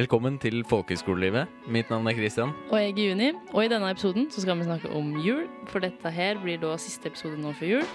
Velkommen 0.00 0.38
til 0.40 0.62
folkehøyskolelivet. 0.64 1.50
Mitt 1.68 1.90
navn 1.92 2.06
er 2.08 2.14
Christian. 2.16 2.54
Og 2.70 2.78
jeg 2.80 2.92
er 2.94 3.00
Juni, 3.10 3.26
og 3.52 3.64
i 3.64 3.68
denne 3.68 3.90
episoden 3.92 4.30
så 4.32 4.40
skal 4.40 4.56
vi 4.56 4.64
snakke 4.64 4.88
om 4.96 5.10
jul. 5.20 5.42
For 5.68 5.84
dette 5.84 6.12
her 6.14 6.40
blir 6.40 6.56
da 6.62 6.70
siste 6.80 7.10
episode 7.10 7.36
nå 7.36 7.52
før 7.58 7.68
jul. 7.74 7.90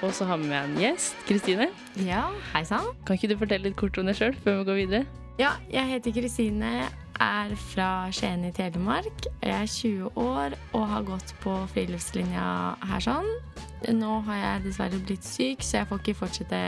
Og 0.00 0.14
så 0.16 0.24
har 0.24 0.40
vi 0.40 0.48
med 0.48 0.56
en 0.56 0.80
gjest, 0.80 1.18
Kristine. 1.28 1.68
Ja, 2.06 2.22
hei 2.54 2.64
sann. 2.64 2.88
Kan 3.04 3.20
ikke 3.20 3.34
du 3.34 3.36
fortelle 3.42 3.68
litt 3.68 3.76
kort 3.76 4.00
om 4.00 4.08
deg 4.08 4.16
sjøl 4.16 4.32
før 4.40 4.62
vi 4.62 4.68
går 4.70 4.80
videre? 4.86 5.04
Ja, 5.42 5.52
jeg 5.68 5.84
heter 5.90 6.16
Kristine, 6.16 6.72
er 7.20 7.52
fra 7.74 7.90
Skien 8.12 8.46
i 8.48 8.54
Telemark. 8.56 9.26
Jeg 9.44 9.52
er 9.52 9.68
20 9.68 10.16
år 10.16 10.56
og 10.72 10.86
har 10.94 11.04
gått 11.12 11.34
på 11.44 11.58
friluftslinja 11.74 12.46
her 12.88 13.04
sånn. 13.04 13.28
Nå 13.96 14.18
har 14.26 14.40
jeg 14.40 14.64
dessverre 14.66 15.00
blitt 15.04 15.24
syk, 15.24 15.64
så 15.64 15.80
jeg 15.80 15.88
får 15.88 16.02
ikke 16.02 16.18
fortsette 16.18 16.60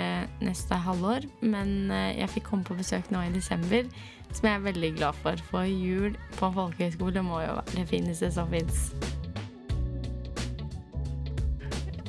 neste 0.45 0.79
halvår. 0.87 1.27
Men 1.45 1.91
eh, 1.93 2.19
jeg 2.21 2.33
fikk 2.37 2.51
komme 2.51 2.69
på 2.69 2.77
besøk 2.79 3.11
nå 3.13 3.25
i 3.27 3.33
desember, 3.35 3.89
som 4.37 4.49
jeg 4.49 4.59
er 4.59 4.67
veldig 4.67 4.93
glad 4.99 5.19
for. 5.23 5.41
For 5.51 5.69
jul 5.69 6.17
på 6.39 6.49
en 6.49 6.57
folkehøyskole 6.59 7.25
må 7.27 7.43
jo 7.45 7.57
være 7.59 7.79
det 7.79 7.89
fineste 7.91 8.31
som 8.35 8.51
fins. 8.53 8.91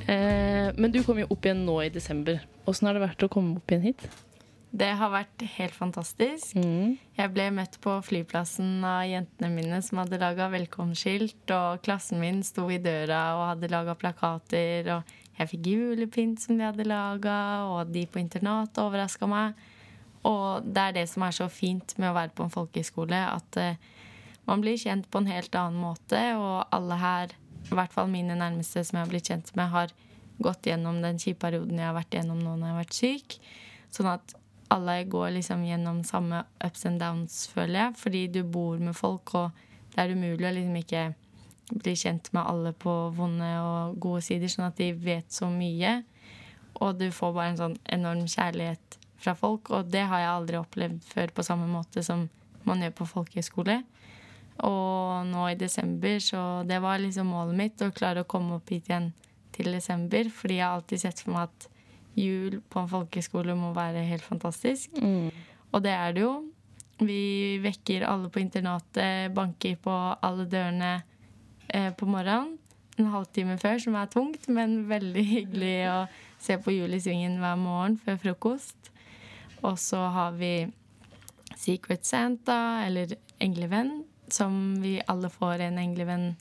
Eh, 0.08 0.70
men 0.76 0.92
du 0.92 1.02
kom 1.06 1.20
jo 1.22 1.30
opp 1.32 1.48
igjen 1.48 1.66
nå 1.68 1.80
i 1.86 1.92
desember. 1.94 2.42
Åssen 2.68 2.90
har 2.90 2.98
det 2.98 3.06
vært 3.06 3.26
å 3.26 3.32
komme 3.32 3.58
opp 3.60 3.72
igjen 3.72 3.90
hit? 3.92 4.06
Det 4.74 4.90
har 4.98 5.12
vært 5.14 5.44
helt 5.54 5.76
fantastisk. 5.78 6.56
Mm. 6.58 6.96
Jeg 7.14 7.32
ble 7.36 7.44
møtt 7.54 7.76
på 7.84 7.94
flyplassen 8.08 8.82
av 8.90 9.04
jentene 9.06 9.52
mine 9.54 9.82
som 9.86 10.00
hadde 10.02 10.18
laga 10.18 10.48
velkomstskilt, 10.50 11.44
og 11.54 11.84
klassen 11.86 12.18
min 12.24 12.42
sto 12.46 12.66
i 12.74 12.80
døra 12.82 13.20
og 13.38 13.44
hadde 13.52 13.70
laga 13.70 13.94
plakater, 13.94 14.90
og 14.96 15.14
jeg 15.38 15.52
fikk 15.52 15.70
julepynt 15.76 16.42
som 16.42 16.58
de 16.58 16.66
hadde 16.66 16.88
laga, 16.90 17.38
og 17.70 17.94
de 17.94 18.08
på 18.10 18.22
internat 18.24 18.82
overraska 18.82 19.30
meg. 19.30 19.62
Og 20.28 20.64
det 20.64 20.84
er 20.84 20.96
det 21.00 21.08
som 21.12 21.26
er 21.28 21.36
så 21.36 21.50
fint 21.52 21.96
med 22.00 22.12
å 22.12 22.16
være 22.16 22.34
på 22.36 22.46
en 22.46 22.54
folkehøyskole, 22.54 23.20
at 23.34 23.60
uh, 23.60 24.04
man 24.48 24.64
blir 24.64 24.80
kjent 24.80 25.10
på 25.12 25.22
en 25.22 25.30
helt 25.32 25.56
annen 25.56 25.82
måte, 25.84 26.22
og 26.40 26.74
alle 26.76 27.00
her, 27.00 27.36
i 27.64 27.76
hvert 27.76 27.96
fall 27.96 28.12
mine 28.12 28.36
nærmeste 28.40 28.84
som 28.84 29.00
jeg 29.00 29.06
har 29.06 29.12
blitt 29.12 29.32
kjent 29.32 29.52
med, 29.60 29.72
har 29.72 29.94
gått 30.44 30.68
gjennom 30.68 31.02
den 31.04 31.20
kjipe 31.22 31.44
perioden 31.46 31.80
jeg 31.80 31.88
har 31.88 31.96
vært 31.96 32.16
gjennom 32.18 32.40
nå 32.42 32.56
når 32.56 32.66
jeg 32.66 32.74
har 32.74 32.82
vært 32.82 32.98
syk. 32.98 33.36
Sånn 33.94 34.10
at 34.12 34.34
alle 34.74 34.96
går 35.06 35.36
liksom 35.36 35.66
gjennom 35.68 36.02
samme 36.08 36.42
ups 36.66 36.88
and 36.90 37.00
downs, 37.02 37.44
føler 37.52 37.80
jeg. 37.80 37.98
Fordi 38.00 38.24
du 38.34 38.42
bor 38.44 38.80
med 38.82 38.98
folk, 38.98 39.36
og 39.38 39.52
det 39.94 40.02
er 40.02 40.16
umulig 40.16 40.50
å 40.50 40.56
liksom 40.56 40.80
ikke 40.82 41.04
bli 41.74 41.94
kjent 41.98 42.32
med 42.36 42.44
alle 42.44 42.74
på 42.76 42.94
vonde 43.16 43.52
og 43.62 44.00
gode 44.02 44.24
sider, 44.26 44.52
sånn 44.52 44.68
at 44.68 44.80
de 44.82 44.90
vet 44.98 45.30
så 45.34 45.50
mye. 45.52 46.00
Og 46.82 46.98
du 47.00 47.08
får 47.14 47.36
bare 47.36 47.54
en 47.54 47.62
sånn 47.62 47.78
enorm 47.96 48.26
kjærlighet 48.28 48.98
fra 49.24 49.36
folk, 49.40 49.72
og 49.74 49.90
det 49.92 50.04
har 50.10 50.22
jeg 50.22 50.32
aldri 50.34 50.60
opplevd 50.60 51.02
før 51.08 51.34
på 51.36 51.46
samme 51.46 51.68
måte 51.72 52.04
som 52.06 52.28
man 52.68 52.84
gjør 52.84 52.96
på 53.00 53.10
folkehøyskole. 53.10 53.82
Og 54.64 55.28
nå 55.28 55.48
i 55.50 55.58
desember, 55.60 56.20
så 56.22 56.64
det 56.68 56.80
var 56.84 57.02
liksom 57.02 57.32
målet 57.34 57.58
mitt, 57.58 57.82
å 57.82 57.94
klare 57.96 58.24
å 58.24 58.30
komme 58.30 58.60
opp 58.60 58.70
hit 58.72 58.90
igjen 58.92 59.12
til 59.56 59.72
desember. 59.74 60.30
Fordi 60.30 60.60
jeg 60.60 60.68
har 60.68 60.78
alltid 60.78 61.04
sett 61.04 61.24
for 61.24 61.36
meg 61.36 61.50
at 61.50 61.70
jul 62.20 62.60
på 62.70 62.84
en 62.84 62.92
folkehøyskole 62.92 63.56
må 63.58 63.74
være 63.76 64.06
helt 64.08 64.26
fantastisk. 64.26 64.94
Mm. 65.02 65.32
Og 65.74 65.86
det 65.86 65.96
er 65.96 66.14
det 66.14 66.26
jo. 66.26 66.36
Vi 67.02 67.58
vekker 67.64 68.06
alle 68.06 68.30
på 68.30 68.44
internatet, 68.44 69.34
banker 69.34 69.80
på 69.82 69.94
alle 70.22 70.46
dørene 70.50 70.94
eh, 71.68 71.90
på 71.98 72.08
morgenen. 72.08 72.60
En 73.02 73.10
halvtime 73.10 73.58
før, 73.58 73.80
som 73.82 73.96
er 73.98 74.12
tungt, 74.14 74.46
men 74.54 74.84
veldig 74.86 75.24
hyggelig 75.26 75.78
å 75.90 76.00
se 76.44 76.60
på 76.62 76.76
Jul 76.76 76.94
i 76.94 77.02
Svingen 77.02 77.40
hver 77.42 77.58
morgen 77.58 77.98
før 77.98 78.20
frokost. 78.22 78.93
Og 79.64 79.78
så 79.80 80.00
har 80.12 80.34
vi 80.40 80.68
Secret 81.58 82.06
Santa, 82.06 82.84
eller 82.86 83.16
Englevenn, 83.44 84.04
som 84.28 84.82
vi 84.82 84.98
alle 85.08 85.30
får 85.32 85.62
en 85.68 85.78
englevenn 85.80 86.34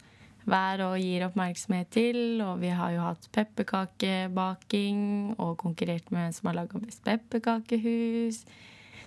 hver 0.48 0.80
og 0.88 0.96
gir 0.98 1.22
oppmerksomhet 1.28 1.90
til. 1.94 2.40
Og 2.42 2.60
vi 2.62 2.72
har 2.74 2.94
jo 2.96 3.04
hatt 3.04 3.28
pepperkakebaking 3.34 5.00
og 5.38 5.56
konkurrert 5.61 6.11
med 6.11 6.24
hvem 6.27 6.36
som 6.36 6.50
har 6.50 6.58
laga 6.62 6.80
best 6.82 7.05
pepperkakehus. 7.06 8.42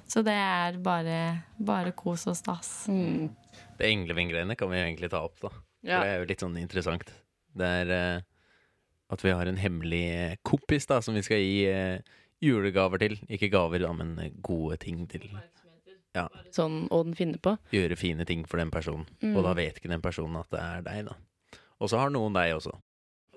Så 0.05 0.21
det 0.21 0.35
er 0.37 0.77
bare, 0.85 1.19
bare 1.57 1.91
kos 1.97 2.27
og 2.29 2.37
stas. 2.37 2.85
Mm. 2.91 3.31
Det 3.79 3.89
engleving-greiene 3.89 4.55
kan 4.59 4.69
vi 4.71 4.83
egentlig 4.83 5.09
ta 5.11 5.23
opp, 5.25 5.39
da. 5.41 5.49
For 5.49 5.91
Ja. 5.91 5.99
det 6.01 6.09
er 6.09 6.19
jo 6.19 6.29
litt 6.29 6.41
sånn 6.41 6.57
interessant. 6.57 7.11
Det 7.55 7.65
er 7.65 7.91
uh, 7.93 8.21
at 9.13 9.21
vi 9.23 9.33
har 9.33 9.45
en 9.45 9.57
hemmelig 9.57 10.37
kompis 10.43 10.87
da, 10.89 11.01
som 11.01 11.13
vi 11.17 11.21
skal 11.25 11.37
gi 11.37 11.65
eh, 11.69 11.99
julegaver 12.43 13.01
til. 13.01 13.19
Ikke 13.29 13.51
gaver, 13.53 13.85
da, 13.85 13.91
men 13.95 14.17
eh, 14.21 14.33
gode 14.43 14.79
ting 14.81 15.05
til. 15.11 15.27
Ja. 16.15 16.29
Sånn 16.55 16.85
å 16.95 17.03
den 17.03 17.15
finner 17.17 17.41
på. 17.43 17.57
Gjøre 17.75 17.99
fine 17.99 18.25
ting 18.27 18.45
for 18.47 18.61
den 18.61 18.71
personen. 18.71 19.07
Og 19.33 19.41
da 19.43 19.55
vet 19.57 19.79
ikke 19.79 19.91
den 19.91 20.03
personen 20.03 20.39
at 20.39 20.51
det 20.53 20.63
er 20.63 20.85
deg, 20.85 21.09
da. 21.11 21.17
Og 21.83 21.91
så 21.91 21.99
har 21.99 22.13
noen 22.13 22.35
deg 22.35 22.55
også. 22.55 22.75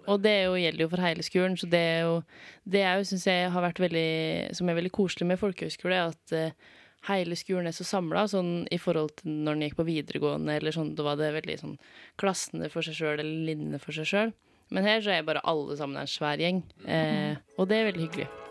Og 0.09 0.23
det 0.25 0.35
jo, 0.47 0.57
gjelder 0.57 0.85
jo 0.85 0.91
for 0.93 1.05
hele 1.05 1.25
skolen, 1.27 1.57
så 1.61 1.69
det 1.69 1.81
er 1.85 1.99
jo, 2.07 2.19
det 2.65 2.81
er 2.87 2.97
jo, 2.97 3.09
synes 3.11 3.27
jeg 3.29 3.51
har 3.53 3.65
vært 3.65 3.81
veldig, 3.83 4.11
som 4.57 4.71
er 4.71 4.79
veldig 4.79 4.93
koselig 4.95 5.29
med 5.29 5.41
folkehøyskole, 5.41 5.99
at 6.15 6.33
uh, 6.33 6.77
hele 7.11 7.37
skolen 7.37 7.69
er 7.69 7.77
så 7.77 7.85
samla, 7.85 8.25
sånn 8.33 8.53
i 8.73 8.81
forhold 8.81 9.19
til 9.21 9.37
når 9.45 9.59
den 9.59 9.67
gikk 9.67 9.79
på 9.83 9.89
videregående, 9.91 10.57
eller 10.57 10.73
sånn, 10.75 10.95
da 10.97 11.11
var 11.11 11.21
det 11.21 11.35
veldig 11.37 11.59
sånn 11.61 11.79
klassene 12.21 12.73
for 12.73 12.87
seg 12.87 12.97
sjøl, 12.97 13.19
eller 13.19 13.49
linjene 13.51 13.83
for 13.83 13.97
seg 13.97 14.09
sjøl. 14.09 14.37
Men 14.73 14.89
her 14.89 15.05
så 15.05 15.13
er 15.13 15.29
bare 15.29 15.45
alle 15.49 15.77
sammen 15.77 16.01
en 16.01 16.09
svær 16.09 16.41
gjeng, 16.41 16.63
eh, 16.89 17.37
og 17.57 17.69
det 17.69 17.77
er 17.77 17.91
veldig 17.93 18.07
hyggelig. 18.07 18.48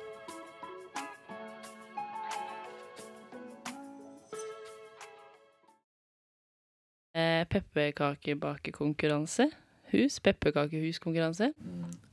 Pepperkakebakekonkurranse. 7.49 9.47
Hus. 9.93 10.19
Pepperkakehuskonkurranse. 10.19 11.53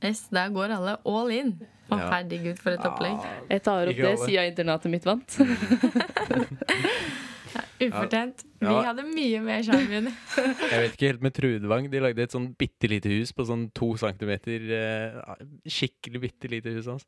Yes, 0.03 0.27
der 0.31 0.49
går 0.55 0.71
alle 0.77 0.95
all 1.05 1.31
in. 1.35 1.57
Og 1.89 1.99
Ja. 1.99 2.07
herregud, 2.09 2.55
for 2.57 2.69
et 2.71 2.79
opplegg. 2.87 3.17
Jeg 3.49 3.61
tar 3.63 3.87
opp 3.87 3.95
det 3.95 4.19
siden 4.19 4.45
internatet 4.51 4.91
mitt 4.91 5.05
vant. 5.05 5.39
Ufortjent. 7.85 8.43
Vi 8.59 8.73
hadde 8.87 9.03
mye 9.07 9.39
mer 9.43 9.61
sjarm. 9.67 10.07
Jeg 10.71 10.79
vet 10.81 10.93
ikke 10.95 11.09
helt 11.11 11.23
med 11.25 11.33
Trudvang. 11.35 11.89
De 11.91 11.99
lagde 12.03 12.23
et 12.23 12.33
sånn 12.35 12.47
bitte 12.57 12.87
lite 12.91 13.09
hus 13.11 13.31
på 13.35 13.41
sånn 13.47 13.67
to 13.75 13.87
centimeter. 13.99 14.59
Eh, 14.79 15.11
skikkelig 15.67 16.19
bitte 16.29 16.45
lite 16.51 16.69
hus, 16.75 16.87
altså. 16.87 17.07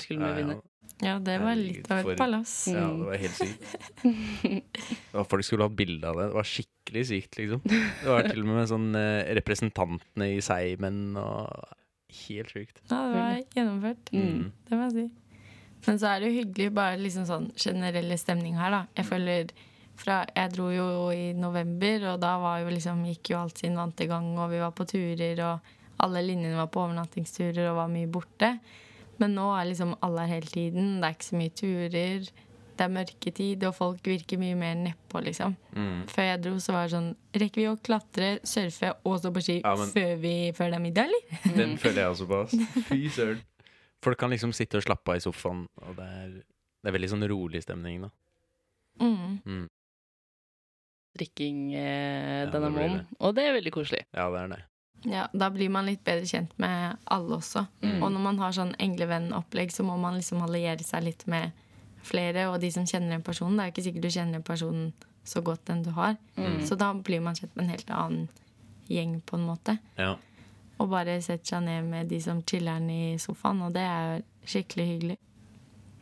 Skulle 0.00 0.28
vi 0.28 0.40
vinne. 0.40 0.60
Ja, 1.02 1.16
det 1.18 1.34
var 1.42 1.56
litt 1.58 1.88
av 1.90 2.00
et 2.02 2.18
palass. 2.18 2.54
Ja, 2.70 2.86
det 2.86 3.06
var 3.08 3.18
helt 3.18 3.38
sykt. 3.38 3.78
Og 5.18 5.26
folk 5.30 5.46
skulle 5.46 5.66
hatt 5.66 5.76
bilde 5.78 6.06
av 6.06 6.20
det. 6.20 6.28
Det 6.30 6.36
var 6.38 6.48
skikkelig 6.48 7.04
sykt, 7.08 7.38
liksom. 7.40 7.62
Det 7.66 8.06
var 8.06 8.28
til 8.28 8.44
og 8.44 8.50
med 8.52 8.68
sånn 8.70 8.90
eh, 8.98 9.32
representantene 9.40 10.28
i 10.36 10.42
Seimen 10.44 11.16
og 11.18 11.78
Helt 12.12 12.50
sjukt. 12.52 12.76
Ja, 12.90 12.98
det 13.08 13.16
var 13.16 13.38
gjennomført. 13.56 14.10
Mm. 14.12 14.50
Det 14.68 14.76
må 14.76 14.88
jeg 14.90 14.92
si. 14.92 15.04
Men 15.86 15.98
så 15.98 16.10
er 16.10 16.20
det 16.20 16.28
jo 16.28 16.38
hyggelig 16.42 16.72
bare 16.76 16.98
liksom 17.00 17.24
sånn 17.24 17.46
generelle 17.56 18.18
stemning 18.20 18.58
her, 18.60 18.74
da. 18.74 18.82
Jeg 18.98 19.08
føler 19.08 19.54
fra 20.02 20.22
Jeg 20.34 20.52
dro 20.54 20.68
jo 20.72 20.86
i 21.14 21.32
november, 21.36 22.08
og 22.12 22.20
da 22.22 22.34
var 22.42 22.60
jo 22.62 22.70
liksom, 22.72 23.04
gikk 23.08 23.32
jo 23.32 23.40
alt 23.42 23.60
sin 23.60 23.76
vante 23.78 24.06
gang, 24.10 24.28
og 24.38 24.52
vi 24.52 24.60
var 24.62 24.72
på 24.76 24.86
turer, 24.88 25.40
og 25.46 26.04
alle 26.04 26.22
linjene 26.26 26.58
var 26.58 26.70
på 26.72 26.82
overnattingsturer 26.84 27.70
og 27.70 27.78
var 27.80 27.92
mye 27.92 28.10
borte. 28.10 28.54
Men 29.22 29.36
nå 29.38 29.44
er 29.54 29.68
liksom 29.70 29.92
alle 30.02 30.24
her 30.26 30.34
hele 30.40 30.50
tiden. 30.50 30.96
Det 31.00 31.06
er 31.08 31.14
ikke 31.16 31.28
så 31.30 31.38
mye 31.38 31.52
turer. 31.62 32.24
Det 32.72 32.86
er 32.86 32.88
mørketid, 32.90 33.64
og 33.68 33.74
folk 33.76 34.06
virker 34.08 34.40
mye 34.40 34.56
mer 34.58 34.74
nedpå, 34.80 35.20
liksom. 35.22 35.52
Mm. 35.76 35.98
Før 36.10 36.24
jeg 36.26 36.40
dro, 36.46 36.52
så 36.64 36.72
var 36.74 36.86
det 36.88 36.94
sånn 36.96 37.10
Rekker 37.36 37.60
vi 37.60 37.66
å 37.68 37.74
klatre, 37.84 38.30
surfe 38.48 38.94
og 39.06 39.18
stå 39.20 39.30
på 39.36 39.42
ski 39.44 39.56
Ja, 39.60 39.74
men- 39.78 39.92
før, 39.92 40.14
vi, 40.22 40.32
før 40.56 40.72
det 40.72 40.78
er 40.78 40.84
middag, 40.86 41.12
eller? 41.12 41.42
Den 41.60 41.76
føler 41.78 42.02
jeg 42.06 42.14
også 42.14 42.26
på. 42.32 42.40
ass. 42.46 42.86
Fy 42.88 42.98
søren. 43.12 43.42
Folk 44.02 44.18
kan 44.18 44.32
liksom 44.32 44.50
sitte 44.56 44.80
og 44.80 44.86
slappe 44.88 45.12
av 45.14 45.20
i 45.20 45.22
sofaen, 45.22 45.66
og 45.84 45.94
det 46.00 46.08
er, 46.08 46.32
det 46.82 46.90
er 46.90 46.96
veldig 46.96 47.12
sånn 47.12 47.28
rolig 47.30 47.60
stemning, 47.62 48.08
da. 48.08 48.10
Mm. 49.04 49.36
Mm. 49.46 49.68
Drikking 51.18 51.60
eh, 51.76 52.40
Ja, 52.46 52.50
denne 52.50 52.70
det 52.70 52.74
måneden. 52.74 53.06
Og 53.20 53.34
det 53.36 53.44
er 53.46 53.56
veldig 53.60 53.72
koselig. 53.76 54.02
Ja, 54.16 54.30
det 54.32 54.40
er 54.46 54.52
det. 54.56 54.60
Ja, 55.08 55.26
da 55.32 55.48
blir 55.50 55.70
man 55.72 55.88
litt 55.88 56.04
bedre 56.06 56.26
kjent 56.28 56.52
med 56.62 56.98
alle 57.10 57.38
også. 57.38 57.64
Mm. 57.82 57.96
Og 57.98 58.12
når 58.14 58.24
man 58.26 58.38
har 58.42 58.54
sånn 58.54 58.74
englevenn-opplegg, 58.82 59.72
så 59.74 59.86
må 59.86 59.96
man 60.00 60.18
liksom 60.18 60.44
alliere 60.44 60.84
seg 60.86 61.06
litt 61.08 61.24
med 61.30 61.56
flere, 62.06 62.48
og 62.50 62.60
de 62.62 62.70
som 62.74 62.86
kjenner 62.86 63.16
en 63.16 63.24
person. 63.26 63.56
Det 63.56 63.64
er 63.64 63.72
ikke 63.72 63.86
sikkert 63.86 64.06
du 64.06 64.14
kjenner 64.14 64.44
personen 64.46 64.92
så 65.26 65.42
godt 65.44 65.70
enn 65.70 65.84
du 65.86 65.90
har. 65.96 66.16
Mm. 66.36 66.62
Så 66.66 66.78
da 66.78 66.92
blir 66.94 67.22
man 67.24 67.38
kjent 67.38 67.54
med 67.56 67.66
en 67.66 67.74
helt 67.74 67.90
annen 67.94 68.28
gjeng, 68.90 69.18
på 69.26 69.38
en 69.38 69.48
måte. 69.48 69.76
Ja. 69.98 70.14
Og 70.82 70.90
bare 70.90 71.20
setter 71.22 71.56
seg 71.56 71.66
ned 71.66 71.90
med 71.90 72.10
de 72.10 72.18
som 72.22 72.42
chiller'n 72.46 72.88
i 72.90 73.02
sofaen, 73.22 73.62
og 73.66 73.74
det 73.74 73.84
er 73.86 74.24
skikkelig 74.48 74.88
hyggelig. 74.94 75.18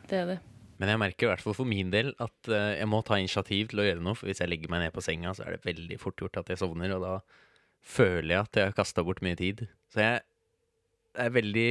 Det 0.09 0.17
er 0.17 0.33
det. 0.33 0.39
Men 0.81 0.89
jeg 0.89 1.01
merker 1.03 1.27
i 1.27 1.29
hvert 1.29 1.43
fall 1.45 1.53
for 1.53 1.69
min 1.69 1.91
del 1.93 2.09
at 2.23 2.49
eh, 2.49 2.79
jeg 2.79 2.89
må 2.89 3.03
ta 3.05 3.19
initiativ 3.21 3.69
til 3.69 3.83
å 3.83 3.85
gjøre 3.85 4.01
noe. 4.01 4.17
For 4.17 4.29
hvis 4.29 4.41
jeg 4.41 4.49
legger 4.49 4.71
meg 4.73 4.81
ned 4.81 4.95
på 4.95 5.03
senga, 5.05 5.33
så 5.37 5.45
er 5.45 5.55
det 5.55 5.67
veldig 5.67 5.97
fort 6.01 6.17
gjort 6.17 6.41
at 6.41 6.49
jeg 6.49 6.57
sovner. 6.57 6.95
Og 6.95 7.05
da 7.05 7.19
føler 7.83 8.35
jeg 8.35 8.43
at 8.45 8.55
jeg 8.59 8.69
har 8.69 8.77
kasta 8.77 9.03
bort 9.03 9.21
mye 9.25 9.35
tid. 9.39 9.65
Så 9.91 10.01
jeg 10.03 10.21
er 11.19 11.33
veldig 11.35 11.69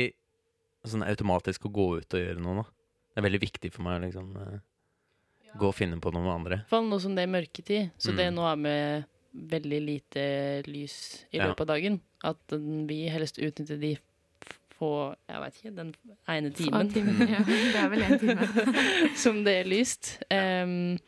sånn 0.90 1.04
automatisk 1.06 1.66
å 1.68 1.72
gå 1.72 1.86
ut 2.00 2.16
og 2.16 2.20
gjøre 2.24 2.40
noe 2.42 2.60
nå. 2.60 2.66
Det 3.10 3.20
er 3.22 3.26
veldig 3.26 3.40
viktig 3.42 3.70
for 3.74 3.84
meg, 3.86 3.98
å 4.00 4.04
liksom. 4.06 4.28
ja. 4.38 5.54
gå 5.60 5.66
og 5.70 5.74
finne 5.74 5.98
på 6.00 6.12
noe 6.14 6.22
med 6.22 6.32
andre. 6.34 6.60
I 6.70 6.82
nå 6.86 6.98
som 7.02 7.16
det 7.16 7.24
er 7.26 7.32
mørketid, 7.32 7.90
så 7.98 8.14
det 8.16 8.28
Mm. 8.30 8.36
nå 8.38 8.44
er 8.52 8.56
med 8.56 9.04
veldig 9.50 9.80
lite 9.86 10.22
lys 10.66 11.24
i 11.32 11.38
Ja. 11.38 11.46
løpet 11.48 11.60
av 11.60 11.66
dagen. 11.74 12.00
At 12.24 12.38
vi 12.88 13.08
helst 13.08 13.38
utnytter 13.38 13.78
de 13.80 13.96
på 14.78 15.14
Jeg 15.28 15.40
vet 15.42 15.54
ikke, 15.60 15.74
den 15.76 15.94
ene 16.28 16.50
timen 16.56 16.88
Timen, 16.92 17.28
ja. 17.28 17.42
Det 17.44 17.76
er 17.76 17.88
vel 17.90 18.00
én 18.02 18.18
time. 18.18 19.14
som 19.22 19.44
det 19.44 19.54
er 19.60 19.64
lyst. 19.68 20.22
Em, 20.30 20.98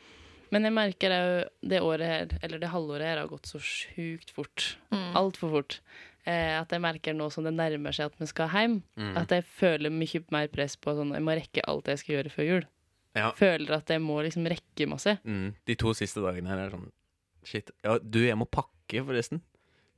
men 0.53 0.67
jeg 0.69 0.75
merker 0.77 1.15
òg 1.17 1.69
det 1.73 1.81
året 1.83 2.07
her, 2.13 2.33
eller 2.45 2.61
det 2.63 2.69
halvåret 2.73 3.09
her, 3.09 3.21
har 3.25 3.31
gått 3.31 3.49
så 3.51 3.59
sjukt 3.63 4.31
fort. 4.37 4.77
Mm. 4.93 5.09
Altfor 5.19 5.51
fort. 5.57 5.79
Eh, 6.29 6.55
at 6.61 6.71
jeg 6.71 6.79
merker 6.85 7.17
nå 7.19 7.27
som 7.35 7.43
det 7.49 7.51
nærmer 7.57 7.91
seg 7.97 8.13
at 8.13 8.21
vi 8.21 8.29
skal 8.31 8.49
hjem, 8.53 8.77
Mm. 8.97 9.17
at 9.19 9.33
jeg 9.35 9.43
føler 9.49 9.91
mye 9.91 10.21
mer 10.31 10.47
press 10.53 10.77
på 10.77 10.95
sånn 10.95 11.11
Jeg 11.17 11.23
må 11.27 11.35
rekke 11.35 11.65
alt 11.67 11.89
jeg 11.91 11.99
skal 11.99 12.15
gjøre 12.21 12.31
før 12.31 12.47
jul. 12.47 12.67
Ja. 13.17 13.33
Føler 13.33 13.73
at 13.77 13.89
jeg 13.91 14.01
må 14.01 14.21
liksom 14.23 14.47
rekke 14.47 14.87
masse. 14.89 15.19
Mm. 15.27 15.55
De 15.67 15.75
to 15.75 15.91
siste 15.99 16.23
dagene 16.23 16.47
her 16.49 16.59
er 16.67 16.71
sånn 16.71 16.91
Shit. 17.45 17.73
Ja, 17.83 17.99
du, 17.99 18.21
jeg 18.23 18.37
må 18.39 18.47
pakke, 18.47 19.03
forresten. 19.03 19.41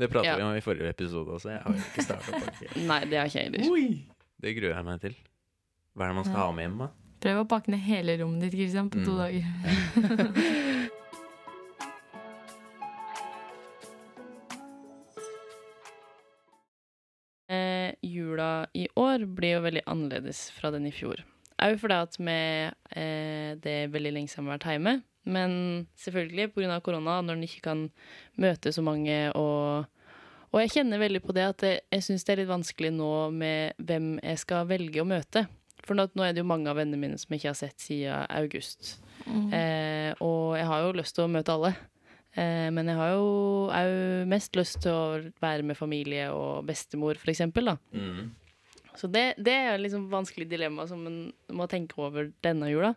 Det 0.01 0.09
prata 0.11 0.25
Ja. 0.27 0.37
vi 0.37 0.43
om 0.43 0.57
i 0.57 0.63
forrige 0.65 0.89
episode 0.89 1.29
også. 1.29 1.51
Jeg 1.53 1.61
har 1.63 1.75
jo 1.75 1.83
ikke 1.83 2.03
starta 2.07 2.33
å 2.33 2.41
pakke. 2.41 2.71
Nei, 2.91 3.05
det 3.05 3.19
har 3.21 3.27
ikke 3.29 3.43
jeg 3.43 3.53
heller. 3.53 3.99
Det 4.41 4.55
gruer 4.57 4.75
jeg 4.75 4.85
meg 4.89 5.01
til. 5.03 5.15
Hva 5.95 6.07
er 6.07 6.09
det 6.09 6.17
man 6.17 6.25
skal 6.25 6.41
ha 6.41 6.53
med 6.57 6.65
hjem, 6.65 6.79
da? 6.81 6.89
Prøv 7.25 7.41
å 7.41 7.47
pakke 7.49 7.73
ned 7.73 7.81
hele 7.87 8.19
rommet 8.21 8.45
ditt 8.45 8.57
Christian, 8.59 8.91
på 8.93 9.01
to 9.05 9.15
Mm. 9.15 9.21
dager. 9.23 9.45
Eh, 17.49 17.93
jula 18.01 18.67
i 18.73 18.87
år 18.97 19.27
blir 19.29 19.59
jo 19.59 19.65
veldig 19.67 19.83
annerledes 19.91 20.47
fra 20.57 20.71
den 20.73 20.87
i 20.89 20.93
fjor. 20.95 21.21
Òg 21.63 21.77
fordi 21.79 21.97
at 22.03 22.17
vi 22.19 22.37
eh, 22.99 23.51
Det 23.61 23.75
er 23.85 23.93
veldig 23.93 24.15
lenge 24.17 24.33
siden 24.33 24.47
vi 24.47 24.51
har 24.55 24.59
vært 24.59 24.71
hjemme. 24.73 24.95
Men 25.25 25.53
selvfølgelig 25.97 26.51
pga. 26.53 26.81
korona, 26.85 27.21
når 27.23 27.37
en 27.39 27.45
ikke 27.47 27.63
kan 27.65 27.85
møte 28.37 28.73
så 28.73 28.83
mange 28.85 29.31
og 29.35 29.87
Og 30.55 30.61
jeg 30.61 30.71
kjenner 30.71 31.01
veldig 31.03 31.21
på 31.25 31.35
det 31.35 31.43
at 31.51 31.63
jeg, 31.67 31.81
jeg 31.91 32.03
syns 32.07 32.25
det 32.25 32.33
er 32.33 32.37
litt 32.45 32.49
vanskelig 32.53 32.93
nå 32.95 33.31
med 33.35 33.73
hvem 33.83 34.21
jeg 34.23 34.39
skal 34.39 34.69
velge 34.71 35.03
å 35.03 35.09
møte. 35.09 35.49
For 35.85 35.97
nå, 35.99 36.07
nå 36.17 36.25
er 36.25 36.33
det 36.33 36.41
jo 36.41 36.49
mange 36.49 36.71
av 36.71 36.79
vennene 36.81 37.01
mine 37.01 37.19
som 37.21 37.33
jeg 37.33 37.43
ikke 37.43 37.53
har 37.53 37.59
sett 37.59 37.83
siden 37.83 38.31
august. 38.33 38.95
Mm. 39.27 39.49
Eh, 39.53 40.23
og 40.25 40.55
jeg 40.59 40.69
har 40.71 40.87
jo 40.87 40.95
lyst 40.97 41.17
til 41.17 41.27
å 41.27 41.33
møte 41.33 41.53
alle. 41.53 41.75
Eh, 42.35 42.71
men 42.75 42.89
jeg 42.91 42.99
har 42.99 43.13
jo 43.15 43.27
òg 43.69 44.31
mest 44.31 44.57
lyst 44.59 44.81
til 44.85 44.95
å 44.97 45.05
være 45.45 45.67
med 45.67 45.79
familie 45.79 46.31
og 46.35 46.65
bestemor, 46.69 47.21
for 47.21 47.31
eksempel, 47.35 47.71
da. 47.75 47.77
Mm. 47.93 48.33
Så 48.95 49.11
det, 49.11 49.25
det 49.43 49.55
er 49.55 49.81
liksom 49.83 50.09
vanskelig 50.13 50.47
dilemma 50.51 50.87
som 50.91 51.03
en 51.09 51.19
må 51.53 51.67
tenke 51.71 51.99
over 52.03 52.31
denne 52.47 52.71
jula. 52.71 52.95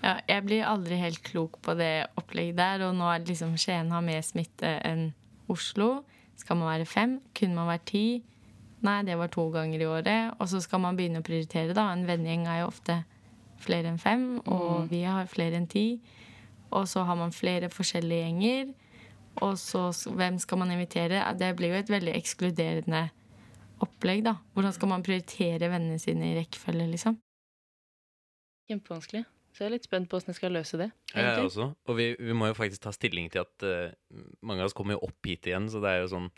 Ja, 0.00 0.16
jeg 0.30 0.46
blir 0.46 0.64
aldri 0.64 0.96
helt 0.96 1.20
klok 1.26 1.58
på 1.64 1.74
det 1.76 2.08
opplegget 2.16 2.56
der, 2.56 2.86
og 2.86 2.96
nå 2.96 3.08
er 3.10 3.20
det 3.20 3.34
liksom 3.34 3.56
Skien 3.60 3.90
har 3.92 4.04
mer 4.04 4.22
smitte 4.24 4.78
enn 4.86 5.10
Oslo. 5.50 6.06
Skal 6.40 6.56
man 6.56 6.70
være 6.70 6.88
fem? 6.88 7.18
Kunne 7.36 7.58
man 7.58 7.68
være 7.68 7.84
ti? 7.90 8.04
Nei, 8.86 9.00
det 9.04 9.16
var 9.20 9.28
to 9.32 9.46
ganger 9.52 9.82
i 9.82 9.88
året. 9.88 10.34
Og 10.40 10.48
så 10.48 10.60
skal 10.64 10.80
man 10.84 10.96
begynne 10.96 11.20
å 11.20 11.26
prioritere, 11.26 11.76
da. 11.76 11.90
En 11.92 12.06
vennegjeng 12.08 12.46
er 12.48 12.62
jo 12.62 12.70
ofte 12.70 13.02
flere 13.60 13.90
enn 13.92 14.00
fem, 14.00 14.26
og 14.48 14.88
vi 14.88 15.02
har 15.04 15.28
flere 15.28 15.58
enn 15.60 15.68
ti. 15.68 16.00
Og 16.72 16.86
så 16.88 17.04
har 17.04 17.18
man 17.18 17.34
flere 17.34 17.68
forskjellige 17.72 18.28
gjenger. 18.28 18.70
Og 19.44 19.56
så 19.60 19.88
hvem 20.16 20.38
skal 20.42 20.62
man 20.62 20.72
invitere? 20.72 21.22
Det 21.38 21.50
blir 21.58 21.74
jo 21.74 21.80
et 21.80 21.92
veldig 21.92 22.14
ekskluderende 22.16 23.08
opplegg, 23.84 24.24
da. 24.26 24.36
Hvordan 24.54 24.76
skal 24.76 24.92
man 24.92 25.04
prioritere 25.04 25.70
vennene 25.72 26.00
sine 26.00 26.32
i 26.32 26.38
rekkefølge, 26.38 26.88
liksom? 26.94 27.20
Kjempevanskelig. 28.70 29.24
Så 29.50 29.64
jeg 29.64 29.70
er 29.70 29.74
litt 29.74 29.86
spent 29.88 30.08
på 30.08 30.16
hvordan 30.16 30.30
jeg 30.30 30.38
skal 30.38 30.54
løse 30.54 30.78
det. 30.78 30.90
Ja, 31.10 31.16
jeg 31.16 31.26
egentlig. 31.26 31.48
også. 31.50 31.66
Og 31.90 31.96
vi, 31.98 32.06
vi 32.20 32.36
må 32.36 32.50
jo 32.50 32.56
faktisk 32.56 32.84
ta 32.84 32.92
stilling 32.94 33.30
til 33.32 33.42
at 33.42 33.66
uh, 33.66 33.90
mange 34.46 34.62
av 34.62 34.70
oss 34.70 34.76
kommer 34.78 34.96
jo 34.96 35.02
opp 35.08 35.26
hit 35.26 35.48
igjen, 35.50 35.66
så 35.72 35.82
det 35.82 35.90
er 35.90 36.04
jo 36.04 36.12
sånn 36.12 36.28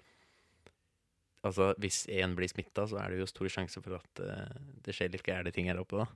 Altså, 1.43 1.73
hvis 1.83 2.05
én 2.07 2.37
blir 2.39 2.47
smitta, 2.51 2.85
så 2.87 3.01
er 3.03 3.11
det 3.11 3.19
jo 3.19 3.27
stor 3.27 3.49
sjanse 3.51 3.81
for 3.83 3.97
at 3.99 4.21
uh, 4.23 4.61
det 4.85 4.95
skjer 4.95 5.11
litt 5.11 5.25
gærne 5.27 5.51
ting 5.55 5.67
her 5.67 5.81
oppe, 5.83 5.99
da. 6.05 6.07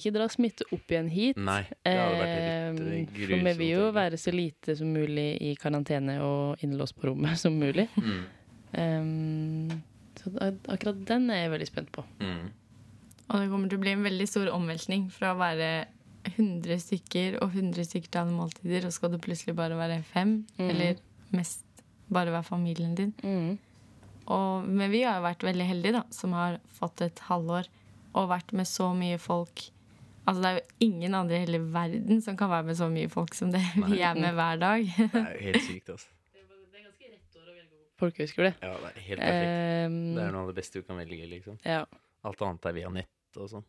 Ikke 0.00 0.14
dra 0.16 0.26
smitte 0.32 0.64
opp 0.72 0.88
igjen 0.94 1.10
hit. 1.12 1.36
Nei, 1.36 1.60
det 1.84 1.92
hadde 1.92 2.20
vært 2.22 2.30
litt 2.32 2.46
eh, 2.46 2.60
Eh, 2.70 3.06
grusomt. 3.12 3.34
For 3.34 3.44
vi 3.44 3.52
vil 3.58 3.70
jo 3.74 3.90
være 3.92 4.16
så 4.22 4.32
lite 4.32 4.76
som 4.78 4.88
mulig 4.96 5.26
i 5.44 5.50
karantene 5.60 6.14
og 6.24 6.62
innelåst 6.64 6.96
på 6.96 7.10
rommet 7.10 7.36
som 7.42 7.58
mulig. 7.60 7.88
mm. 8.00 8.20
Um, 8.70 9.70
så 10.20 10.30
akkurat 10.70 10.98
den 11.08 11.24
er 11.34 11.40
jeg 11.44 11.50
veldig 11.56 11.66
spent 11.68 11.88
på. 11.92 12.04
Mm. 12.22 12.48
Og 13.30 13.40
det 13.42 13.48
kommer 13.50 13.68
til 13.72 13.80
å 13.80 13.82
bli 13.82 13.92
en 13.96 14.04
veldig 14.06 14.26
stor 14.30 14.50
omveltning 14.54 15.08
fra 15.12 15.32
å 15.34 15.38
være 15.40 15.70
100 16.36 16.78
stykker 16.84 17.38
og 17.42 17.50
100 17.56 17.84
stykker 17.88 18.08
til 18.12 18.20
alle 18.22 18.36
måltider, 18.36 18.86
og 18.88 18.94
skal 18.94 19.12
det 19.14 19.20
plutselig 19.24 19.56
bare 19.58 19.76
være 19.78 20.00
fem, 20.06 20.44
Mm. 20.58 20.68
eller 20.70 21.00
mest 21.34 21.64
bare 22.12 22.34
være 22.34 22.46
familien 22.46 22.94
din. 22.98 23.12
Mm. 23.22 23.58
Og, 24.30 24.66
men 24.68 24.92
vi 24.92 25.02
har 25.02 25.18
jo 25.18 25.26
vært 25.26 25.44
veldig 25.46 25.66
heldige, 25.66 25.96
da, 25.98 26.04
som 26.14 26.34
har 26.36 26.60
fått 26.76 27.02
et 27.06 27.22
halvår 27.26 27.70
og 28.18 28.30
vært 28.30 28.52
med 28.56 28.68
så 28.68 28.90
mye 28.94 29.18
folk. 29.22 29.64
Altså 30.28 30.42
Det 30.42 30.50
er 30.50 30.56
jo 30.58 30.86
ingen 30.90 31.14
andre 31.16 31.38
i 31.38 31.44
hele 31.44 31.60
verden 31.72 32.20
som 32.22 32.36
kan 32.38 32.50
være 32.52 32.68
med 32.68 32.78
så 32.78 32.90
mye 32.92 33.10
folk 33.10 33.34
som 33.34 33.50
det 33.54 33.62
vi 33.86 34.00
er 34.04 34.18
med 34.18 34.36
hver 34.38 34.60
dag. 34.62 34.86
Det 35.00 35.22
er 35.24 35.34
jo 35.34 35.44
helt 35.48 35.66
sykt, 35.66 35.92
altså. 35.96 36.10
Folkehøyskole. 38.00 38.54
Ja, 38.62 38.70
det 38.80 38.90
er 38.94 39.02
helt 39.10 39.20
perfekt. 39.20 39.90
Um, 39.90 39.98
Det 40.16 40.22
er 40.24 40.30
noe 40.32 40.46
av 40.46 40.48
det 40.48 40.56
beste 40.56 40.80
du 40.80 40.86
kan 40.86 40.96
velge, 40.96 41.26
liksom. 41.34 41.58
ja. 41.68 41.82
Alt 42.24 42.42
annet 42.44 42.66
er 42.68 42.74
via 42.76 42.88
nett 42.92 43.40
og 43.40 43.48
sånn. 43.48 43.66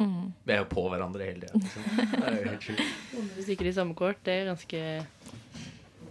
Mm. 0.00 0.32
Vi 0.46 0.54
er 0.54 0.60
jo 0.62 0.66
på 0.70 0.82
hverandre 0.88 1.26
hele 1.26 1.42
tida. 1.44 1.58
Liksom. 1.60 1.86
Det 2.12 2.20
er 2.24 2.36
jo 2.36 2.44
helt 2.48 2.66
sjukt. 2.66 2.82
100 3.18 3.46
stykker 3.46 3.68
i 3.68 3.72
samme 3.76 3.96
kort, 3.98 4.20
det 4.26 4.36
er 4.40 4.50
ganske 4.50 4.82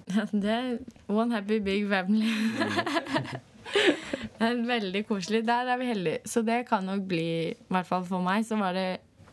Det 0.43 0.49
er 0.49 0.77
one 1.07 1.35
happy 1.35 1.59
big 1.63 1.87
family. 1.89 2.29
det 4.39 4.47
er 4.47 4.63
veldig 4.67 5.03
koselig. 5.07 5.43
Der 5.47 5.69
er 5.69 5.77
vi 5.77 5.91
heldige. 5.91 6.19
Så 6.25 6.41
det 6.41 6.63
kan 6.69 6.87
nok 6.87 7.05
bli, 7.09 7.27
i 7.51 7.69
hvert 7.69 7.87
fall 7.87 8.05
for 8.07 8.23
meg, 8.25 8.45
så 8.47 8.57
var 8.59 8.73
det 8.77 8.87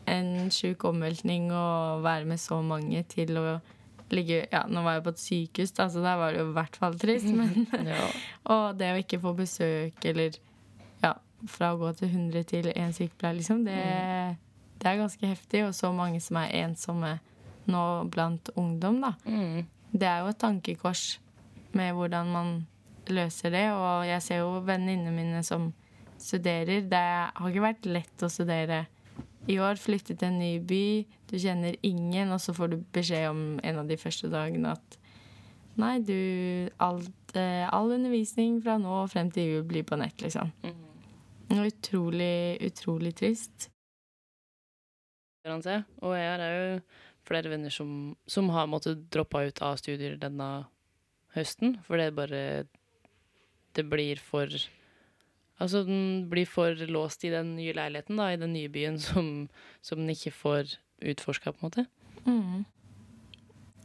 en 0.07 0.51
sjuk 0.53 0.85
omveltning 0.87 1.49
å 1.51 1.99
være 2.03 2.27
med 2.29 2.39
så 2.39 2.61
mange 2.63 3.01
til 3.11 3.35
å 3.39 3.57
ligge 4.13 4.45
Ja, 4.53 4.61
nå 4.71 4.85
var 4.85 4.95
jeg 4.95 5.03
på 5.03 5.11
et 5.11 5.19
sykehus, 5.19 5.73
da, 5.75 5.89
så 5.91 5.99
der 5.99 6.15
var 6.15 6.31
det 6.31 6.39
jo 6.39 6.47
i 6.47 6.55
hvert 6.55 6.77
fall 6.79 6.93
trist. 6.99 7.27
Men, 7.27 7.65
ja. 7.91 8.05
og 8.53 8.77
det 8.79 8.93
å 8.93 9.01
ikke 9.01 9.19
få 9.19 9.33
besøk, 9.35 9.97
eller 10.07 10.37
ja, 11.03 11.11
fra 11.51 11.73
å 11.73 11.79
gå 11.81 11.89
til 11.99 12.13
100 12.13 12.45
til 12.47 12.69
én 12.71 12.95
sykepleier, 12.95 13.35
liksom, 13.41 13.65
det, 13.67 13.81
det 14.79 14.93
er 14.93 15.01
ganske 15.01 15.27
heftig. 15.27 15.65
Og 15.67 15.75
så 15.75 15.91
mange 15.91 16.23
som 16.23 16.39
er 16.39 16.55
ensomme 16.63 17.17
nå 17.67 17.83
blant 18.13 18.53
ungdom, 18.55 19.01
da 19.03 19.11
Mm. 19.27 19.65
Det 19.91 20.07
er 20.07 20.23
jo 20.23 20.31
et 20.33 20.41
tankekors 20.41 21.05
med 21.77 21.93
hvordan 21.95 22.31
man 22.33 22.53
løser 23.07 23.53
det. 23.53 23.65
Og 23.73 24.05
jeg 24.07 24.23
ser 24.25 24.43
jo 24.43 24.59
venninnene 24.67 25.15
mine 25.15 25.43
som 25.45 25.71
studerer. 26.19 26.85
Det 26.89 27.03
har 27.37 27.49
ikke 27.49 27.65
vært 27.65 27.89
lett 27.89 28.25
å 28.25 28.31
studere. 28.31 28.85
I 29.47 29.59
år 29.63 29.79
flyttet 29.79 30.19
til 30.19 30.27
en 30.27 30.41
ny 30.41 30.57
by, 30.59 31.05
du 31.29 31.37
kjenner 31.39 31.77
ingen, 31.87 32.33
og 32.35 32.41
så 32.43 32.51
får 32.55 32.73
du 32.73 32.81
beskjed 32.95 33.29
om 33.29 33.43
en 33.63 33.79
av 33.79 33.87
de 33.87 33.95
første 33.99 34.31
dagene 34.31 34.75
at 34.75 34.97
Nei, 35.77 35.99
du 36.01 36.71
alt, 36.81 37.35
eh, 37.37 37.67
All 37.69 37.91
undervisning 37.93 38.55
fra 38.65 38.79
nå 38.81 38.89
og 39.03 39.11
frem 39.11 39.29
til 39.29 39.51
jul 39.51 39.65
blir 39.69 39.85
på 39.85 39.99
nett, 40.01 40.17
liksom. 40.25 40.49
Utrolig, 41.53 42.57
utrolig 42.65 43.13
trist. 43.19 43.69
Og 46.01 46.15
jeg 46.17 46.31
er 46.33 46.55
jo 46.57 46.79
flere 47.27 47.51
venner 47.51 47.73
som, 47.73 48.15
som 48.29 48.49
har 48.55 48.69
måttet 48.71 49.05
droppe 49.13 49.43
ut 49.49 49.61
av 49.65 49.77
studier 49.81 50.17
denne 50.21 50.49
høsten, 51.35 51.77
for 51.85 51.99
det 51.99 52.15
bare 52.17 52.41
Det 53.75 53.85
blir 53.85 54.17
for 54.17 54.49
Altså, 55.59 55.83
den 55.83 56.29
blir 56.29 56.45
for 56.45 56.77
låst 56.85 57.23
i 57.25 57.31
den 57.33 57.55
nye 57.57 57.73
leiligheten, 57.73 58.19
da, 58.19 58.29
i 58.29 58.37
den 58.37 58.53
nye 58.53 58.69
byen, 58.69 58.99
som, 59.01 59.49
som 59.81 59.97
den 59.97 60.11
ikke 60.13 60.29
får 60.29 60.75
utforska, 61.01 61.51
på 61.51 61.57
en 61.57 61.65
måte. 61.65 61.85
Mm. 62.27 62.65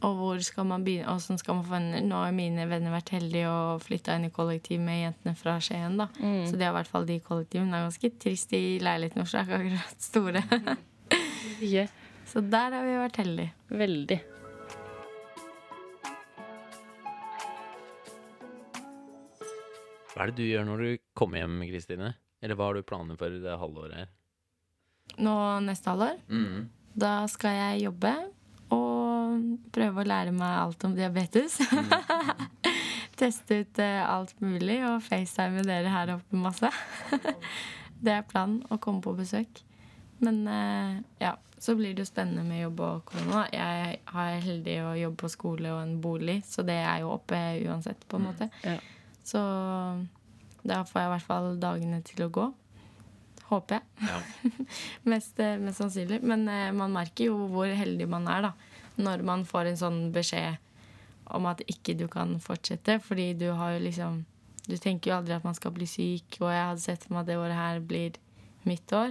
Og 0.03 0.19
hvor 0.19 0.43
skal 0.45 0.67
man 0.69 0.83
begynne? 0.85 1.07
Hvordan 1.07 1.39
skal 1.41 1.57
man 1.57 1.65
få 1.65 1.73
venner? 1.73 2.05
Nå 2.05 2.19
har 2.19 2.35
mine 2.35 2.67
venner 2.69 2.93
vært 2.93 3.09
heldige 3.15 3.49
og 3.49 3.81
flytta 3.81 4.19
inn 4.19 4.27
i 4.27 4.31
kollektiv 4.35 4.83
med 4.83 4.99
jentene 4.99 5.33
fra 5.39 5.57
Skien. 5.63 5.97
da. 5.97 6.09
Så 6.19 6.59
det 6.59 6.67
er 6.67 6.73
i 6.73 6.77
hvert 6.77 6.93
fall 6.93 7.09
de 7.09 7.17
kollektivene. 7.23 7.71
Det 7.71 7.79
er 7.79 7.87
ganske 7.87 8.13
trist 8.21 8.53
i 8.53 8.63
leiligheten 8.83 9.23
vår, 9.23 9.31
så 9.31 9.41
er 9.41 9.47
ikke 9.47 9.61
akkurat 9.63 10.09
store. 10.11 10.45
Ikke 11.63 11.87
så 12.33 12.41
der 12.49 12.73
har 12.73 12.85
vi 12.87 12.95
vært 12.97 13.19
heldige. 13.21 13.53
veldig. 13.69 14.19
Hva 20.13 20.21
er 20.27 20.29
det 20.29 20.37
du 20.37 20.45
gjør 20.45 20.67
når 20.67 20.83
du 20.83 20.89
kommer 21.17 21.41
hjem, 21.41 21.55
Kristine? 21.71 22.11
Eller 22.43 22.57
hva 22.59 22.67
har 22.69 22.77
du 22.77 22.85
planer 22.85 23.17
for 23.17 23.33
det 23.43 23.55
halvåret 23.59 23.95
her? 23.97 24.11
Nå 25.23 25.33
neste 25.65 25.89
halvår, 25.91 26.19
Mm. 26.29 26.69
da 26.95 27.25
skal 27.27 27.55
jeg 27.57 27.83
jobbe 27.87 28.13
og 28.71 29.57
prøve 29.73 30.03
å 30.03 30.07
lære 30.07 30.31
meg 30.33 30.53
alt 30.61 30.83
om 30.85 30.93
diabetes. 30.95 31.57
Teste 33.19 33.59
ut 33.61 33.79
eh, 33.79 34.01
alt 34.05 34.33
mulig 34.41 34.79
og 34.85 35.01
facetime 35.05 35.63
dere 35.65 35.89
her 35.89 36.13
oppe 36.15 36.35
masse. 36.37 36.69
det 38.03 38.11
er 38.19 38.25
planen, 38.29 38.63
å 38.73 38.77
komme 38.81 39.01
på 39.01 39.13
besøk. 39.17 39.61
Men 40.23 40.41
eh, 40.47 40.97
ja, 41.23 41.35
så 41.63 41.75
blir 41.79 41.93
det 41.93 42.03
jo 42.03 42.09
spennende 42.09 42.43
med 42.47 42.63
jobb 42.63 42.81
og 42.83 43.05
korona. 43.11 43.45
Jeg 43.53 43.99
er 44.03 44.41
heldig 44.43 44.79
å 44.83 44.95
jobbe 44.99 45.21
på 45.23 45.31
skole 45.31 45.71
og 45.71 45.83
en 45.83 45.95
bolig, 46.03 46.41
så 46.47 46.65
det 46.67 46.79
er 46.81 47.03
jo 47.03 47.13
oppe 47.13 47.39
uansett, 47.63 48.03
på 48.07 48.19
en 48.19 48.27
måte. 48.27 48.49
Ja. 48.65 48.75
Så 49.23 49.39
da 50.63 50.81
får 50.87 50.99
jeg 51.01 51.07
i 51.07 51.13
hvert 51.13 51.27
fall 51.27 51.47
dagene 51.61 52.01
til 52.07 52.25
å 52.25 52.31
gå. 52.33 52.49
Håper 53.49 53.79
jeg. 53.79 54.09
Ja. 54.09 54.19
mest, 55.13 55.39
eh, 55.43 55.55
mest 55.61 55.81
sannsynlig. 55.81 56.19
Men 56.23 56.47
eh, 56.51 56.69
man 56.75 56.95
merker 56.95 57.31
jo 57.31 57.47
hvor 57.51 57.71
heldig 57.71 58.07
man 58.11 58.27
er, 58.31 58.49
da. 58.49 58.53
Når 59.03 59.23
man 59.25 59.47
får 59.47 59.71
en 59.71 59.79
sånn 59.79 59.99
beskjed 60.15 60.59
om 61.33 61.47
at 61.49 61.63
ikke 61.71 61.95
du 61.99 62.07
kan 62.11 62.37
fortsette. 62.43 62.99
Fordi 63.03 63.33
du 63.39 63.49
har 63.57 63.77
jo 63.77 63.83
liksom 63.87 64.23
Du 64.63 64.77
tenker 64.79 65.11
jo 65.11 65.15
aldri 65.17 65.33
at 65.35 65.43
man 65.43 65.55
skal 65.57 65.73
bli 65.75 65.83
syk, 65.83 66.37
og 66.39 66.47
jeg 66.47 66.67
hadde 66.69 66.79
sett 66.79 67.01
for 67.03 67.11
meg 67.11 67.25
at 67.25 67.27
det 67.27 67.35
året 67.35 67.57
her 67.57 67.81
blir 67.83 68.13
mitt 68.63 68.93
år. 68.95 69.09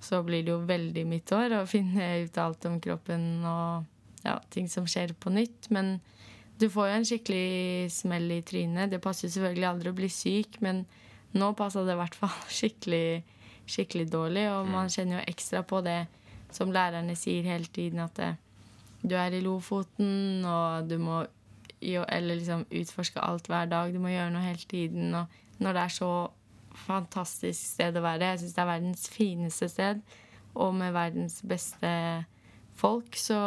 Så 0.00 0.22
blir 0.24 0.44
det 0.44 0.54
jo 0.54 0.60
veldig 0.68 1.04
mitt 1.08 1.32
år 1.36 1.58
å 1.58 1.66
finne 1.74 2.12
ut 2.24 2.38
alt 2.40 2.66
om 2.68 2.78
kroppen 2.82 3.44
og 3.48 4.24
ja, 4.24 4.38
ting 4.52 4.68
som 4.68 4.88
skjer 4.88 5.14
på 5.20 5.32
nytt. 5.32 5.70
Men 5.74 5.98
du 6.60 6.68
får 6.72 6.90
jo 6.90 6.96
en 6.98 7.08
skikkelig 7.08 7.90
smell 7.94 8.28
i 8.34 8.42
trynet. 8.46 8.92
Det 8.92 9.02
passer 9.02 9.32
selvfølgelig 9.32 9.68
aldri 9.70 9.92
å 9.92 9.96
bli 9.96 10.10
syk, 10.12 10.60
men 10.64 10.84
nå 11.32 11.52
passa 11.58 11.84
det 11.86 11.94
i 11.96 12.00
hvert 12.00 12.16
fall 12.18 12.36
skikkelig, 12.60 13.22
skikkelig 13.70 14.08
dårlig. 14.12 14.46
Og 14.52 14.70
man 14.72 14.92
kjenner 14.92 15.20
jo 15.20 15.26
ekstra 15.32 15.64
på 15.64 15.82
det 15.86 16.02
som 16.52 16.72
lærerne 16.74 17.14
sier 17.16 17.46
hele 17.46 17.70
tiden, 17.70 18.02
at 18.02 18.16
det, 18.18 18.32
du 19.06 19.14
er 19.16 19.32
i 19.32 19.40
Lofoten, 19.44 20.42
og 20.44 20.90
du 20.90 20.98
må 21.00 21.22
jo, 21.80 22.02
eller 22.04 22.36
liksom 22.36 22.66
utforske 22.68 23.22
alt 23.24 23.48
hver 23.48 23.70
dag. 23.70 23.94
Du 23.94 24.02
må 24.02 24.12
gjøre 24.12 24.32
noe 24.34 24.44
hele 24.44 24.66
tiden. 24.68 25.14
Og 25.16 25.62
når 25.64 25.76
det 25.76 25.84
er 25.86 25.94
så 25.94 26.10
fantastisk 26.86 27.60
sted 27.74 27.96
å 27.96 28.02
være 28.04 28.32
Jeg 28.32 28.42
syns 28.42 28.56
det 28.56 28.62
er 28.62 28.70
verdens 28.70 29.06
fineste 29.12 29.68
sted, 29.70 30.02
og 30.54 30.74
med 30.78 30.94
verdens 30.94 31.40
beste 31.46 31.90
folk, 32.80 33.16
så 33.18 33.40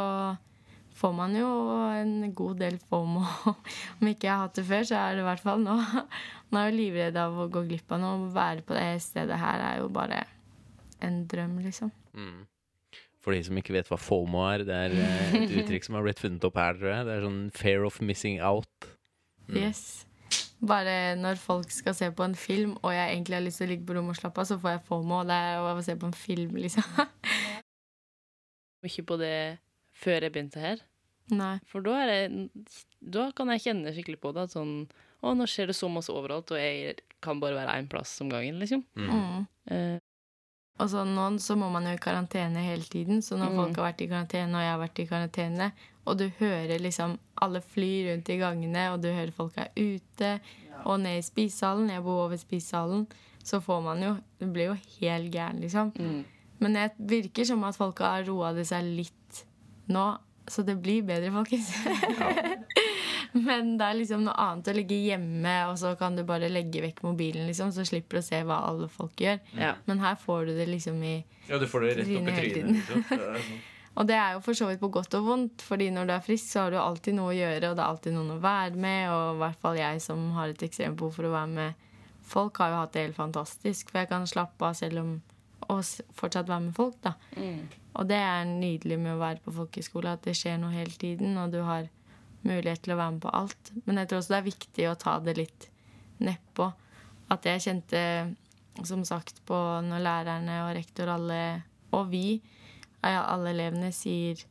får 0.94 1.13
man 1.18 1.36
jo 1.36 1.50
en 1.98 2.32
god 2.36 2.62
del 2.62 2.77
FOMO. 2.89 3.24
Om 4.00 4.12
ikke 4.12 4.27
jeg 4.30 4.34
har 4.34 4.46
hatt 4.46 4.60
det 4.60 4.65
før, 4.68 4.88
så 4.88 5.01
er 5.01 5.18
det 5.18 5.24
i 5.24 5.27
hvert 5.27 5.44
fall 5.44 5.63
nå. 5.63 5.75
Nå 6.53 6.62
er 6.62 6.70
jeg 6.70 6.77
livredd 6.77 7.20
av 7.20 7.38
å 7.42 7.50
gå 7.51 7.65
glipp 7.68 7.92
av 7.96 8.01
noe. 8.03 8.27
Å 8.27 8.34
være 8.36 8.65
på 8.65 8.77
det 8.77 8.88
stedet 9.03 9.39
her 9.42 9.63
er 9.72 9.82
jo 9.82 9.89
bare 9.94 10.22
en 11.03 11.24
drøm, 11.30 11.58
liksom. 11.65 11.92
Mm. 12.13 12.44
For 13.24 13.36
de 13.36 13.44
som 13.48 13.58
ikke 13.60 13.75
vet 13.75 13.89
hva 13.89 13.98
FOMO 14.00 14.44
er, 14.51 14.65
det 14.68 14.80
er 14.88 14.96
eh, 15.00 15.38
et 15.42 15.53
uttrykk 15.63 15.88
som 15.88 15.98
har 15.98 16.06
blitt 16.06 16.22
funnet 16.22 16.48
opp 16.48 16.60
her, 16.60 16.77
tror 16.80 16.92
jeg. 16.92 17.08
Det 17.08 17.15
er 17.15 17.27
sånn 17.27 17.44
fair 17.56 17.88
of 17.88 18.00
missing 18.03 18.42
out. 18.44 18.89
Mm. 19.48 19.60
Yes. 19.63 19.84
Bare 20.63 21.15
når 21.20 21.39
folk 21.41 21.72
skal 21.75 21.96
se 21.98 22.08
på 22.15 22.24
en 22.24 22.36
film, 22.39 22.77
og 22.82 22.93
jeg 22.96 23.12
egentlig 23.12 23.36
har 23.36 23.43
lyst 23.43 23.60
til 23.60 23.67
å 23.67 23.72
ligge 23.74 23.88
på 23.88 23.98
rommet 23.98 24.15
og 24.15 24.22
slappe 24.22 24.43
av, 24.43 24.48
så 24.48 24.60
får 24.62 24.77
jeg 24.77 24.84
FOMO. 24.88 25.20
Det 25.27 25.39
er 25.50 25.67
å 25.67 25.84
se 25.84 25.96
på 26.00 26.08
en 26.08 26.15
film, 26.15 26.55
liksom. 26.63 27.03
Ikke 28.88 29.05
på 29.12 29.17
det 29.20 29.36
før 30.03 30.25
jeg 30.25 30.36
begynte 30.36 30.63
her. 30.63 30.84
Nei. 31.32 31.55
For 31.72 31.84
da, 31.84 31.98
er 32.03 32.13
jeg, 32.13 32.48
da 33.15 33.29
kan 33.36 33.51
jeg 33.53 33.63
kjenne 33.65 33.93
skikkelig 33.96 34.20
på 34.24 34.34
det. 34.36 34.48
At 34.50 34.55
sånn 34.55 34.74
Å, 35.24 35.32
nå 35.39 35.46
skjer 35.48 35.70
det 35.72 35.75
så 35.77 35.88
masse 35.88 36.12
overalt, 36.12 36.51
og 36.51 36.60
jeg 36.60 36.98
kan 37.24 37.39
bare 37.39 37.55
være 37.55 37.77
én 37.79 37.86
plass 37.91 38.12
om 38.24 38.32
gangen, 38.32 38.58
liksom. 38.60 38.82
Mm. 39.00 39.46
Mm. 39.72 40.01
Og 40.82 40.89
så 40.89 41.03
nå 41.06 41.25
så 41.39 41.56
må 41.56 41.68
man 41.72 41.86
jo 41.86 41.94
i 41.94 42.01
karantene 42.01 42.63
hele 42.65 42.84
tiden, 42.84 43.22
så 43.22 43.38
når 43.38 43.50
Mm. 43.51 43.56
folk 43.60 43.75
har 43.77 43.92
vært 43.94 44.01
i 44.01 44.08
karantene, 44.08 44.56
og 44.58 44.62
jeg 44.63 44.72
har 44.72 44.80
vært 44.82 45.00
i 45.00 45.06
karantene, 45.06 45.72
og 46.06 46.18
du 46.18 46.30
hører 46.39 46.80
liksom 46.82 47.18
alle 47.42 47.62
fly 47.62 47.92
rundt 48.10 48.30
i 48.30 48.38
gangene, 48.38 48.92
og 48.94 49.01
du 49.01 49.08
hører 49.13 49.32
folk 49.32 49.53
er 49.58 49.70
ute, 49.77 50.39
og 50.86 51.00
ned 51.00 51.18
i 51.20 51.22
spisesalen, 51.22 51.89
jeg 51.89 52.03
bor 52.03 52.25
over 52.25 52.36
spisesalen, 52.38 53.08
så 53.44 53.60
får 53.62 53.84
man 53.84 54.01
jo 54.01 54.18
Du 54.39 54.46
blir 54.48 54.65
jo 54.72 54.77
helt 55.00 55.32
gæren, 55.32 55.60
liksom. 55.62 55.92
mm. 55.96 56.24
Men 56.60 56.74
det 56.74 56.92
virker 56.98 57.46
som 57.46 57.63
at 57.63 57.75
folk 57.75 58.00
har 58.00 58.24
roa 58.24 58.53
det 58.53 58.65
seg 58.68 58.84
litt 58.84 59.46
nå, 59.89 60.18
så 60.48 60.63
det 60.65 60.82
blir 60.82 61.01
bedre, 61.03 61.32
folkens. 61.32 61.72
Men 63.32 63.75
det 63.80 63.88
er 63.88 64.00
liksom 64.00 64.24
noe 64.25 64.36
annet 64.39 64.70
å 64.70 64.75
ligge 64.77 64.98
hjemme, 65.00 65.53
og 65.70 65.77
så 65.82 65.94
kan 66.00 66.18
du 66.18 66.24
bare 66.27 66.51
legge 66.51 66.84
vekk 66.84 67.03
mobilen, 67.06 67.46
liksom, 67.50 67.74
så 67.75 67.86
slipper 67.88 68.20
du 68.20 68.24
å 68.24 68.25
se 68.25 68.42
hva 68.48 68.62
alle 68.70 68.89
folk 68.92 69.24
gjør. 69.24 69.39
Ja. 69.60 69.75
Men 69.89 70.01
her 70.03 70.18
får 70.20 70.50
du 70.50 70.56
det 70.58 70.68
liksom 70.72 71.00
i 71.03 71.20
Ja, 71.50 71.60
du 71.60 71.68
får 71.70 71.86
det 71.86 71.94
rett 72.00 72.12
opp 72.18 72.34
i 72.34 72.36
Trynet 72.39 72.82
liksom. 72.82 73.53
Og 73.94 74.08
det 74.10 74.15
er 74.18 74.32
jo 74.34 74.39
for 74.42 74.58
så 74.58 74.65
vidt 74.65 74.82
på 74.82 74.89
godt 74.89 75.13
og 75.20 75.27
vondt, 75.27 75.62
fordi 75.62 75.92
når 75.94 76.08
du 76.10 76.13
er 76.15 76.24
frisk, 76.25 76.48
så 76.50 76.63
har 76.63 76.74
du 76.74 76.80
alltid 76.82 77.13
noe 77.13 77.30
å 77.30 77.36
gjøre, 77.38 77.70
og 77.70 77.75
det 77.77 77.84
er 77.84 77.92
alltid 77.92 78.15
noen 78.15 78.32
å 78.34 78.42
være 78.42 78.80
med, 78.82 79.03
og 79.13 79.36
i 79.36 79.42
hvert 79.44 79.60
fall 79.62 79.77
jeg 79.77 80.00
som 80.01 80.24
har 80.34 80.50
et 80.50 80.63
ekstremt 80.65 80.98
behov 80.98 81.13
for 81.20 81.30
å 81.30 81.34
være 81.36 81.51
med 81.53 81.92
folk, 82.25 82.58
har 82.58 82.72
jo 82.72 82.80
hatt 82.80 82.96
det 82.96 83.03
helt 83.06 83.20
fantastisk, 83.20 83.92
for 83.92 84.01
jeg 84.01 84.10
kan 84.10 84.25
slappe 84.30 84.65
av 84.65 84.80
selv 84.80 85.03
om 85.03 85.13
og 85.72 85.84
fortsatt 86.18 86.50
være 86.50 86.65
med 86.65 86.75
folk, 86.75 86.96
da. 87.03 87.13
Mm. 87.38 87.68
Og 88.00 88.08
det 88.10 88.20
er 88.20 88.48
nydelig 88.50 88.98
med 89.00 89.13
å 89.15 89.22
være 89.22 89.44
på 89.46 89.53
folkehøyskole, 89.56 90.15
at 90.18 90.25
det 90.25 90.36
skjer 90.38 90.58
noe 90.62 90.74
hele 90.74 90.96
tiden, 91.00 91.38
og 91.39 91.53
du 91.53 91.62
har 91.63 91.88
mulighet 92.48 92.84
til 92.86 92.96
å 92.96 93.00
være 93.00 93.16
med 93.16 93.24
på 93.26 93.34
alt. 93.34 93.74
Men 93.86 94.02
jeg 94.02 94.10
tror 94.10 94.22
også 94.22 94.34
det 94.34 94.40
er 94.40 94.50
viktig 94.50 94.88
å 94.90 94.96
ta 95.00 95.18
det 95.24 95.36
litt 95.40 95.68
nedpå. 96.24 96.70
At 97.34 97.46
jeg 97.48 97.64
kjente, 97.66 98.02
som 98.86 99.04
sagt, 99.08 99.42
på 99.48 99.60
når 99.86 100.04
lærerne 100.08 100.64
og 100.66 100.74
rektor 100.78 101.14
alle, 101.16 101.44
og 101.94 102.10
vi, 102.12 102.42
alle 103.04 103.54
elevene, 103.54 103.94
sier 103.96 104.42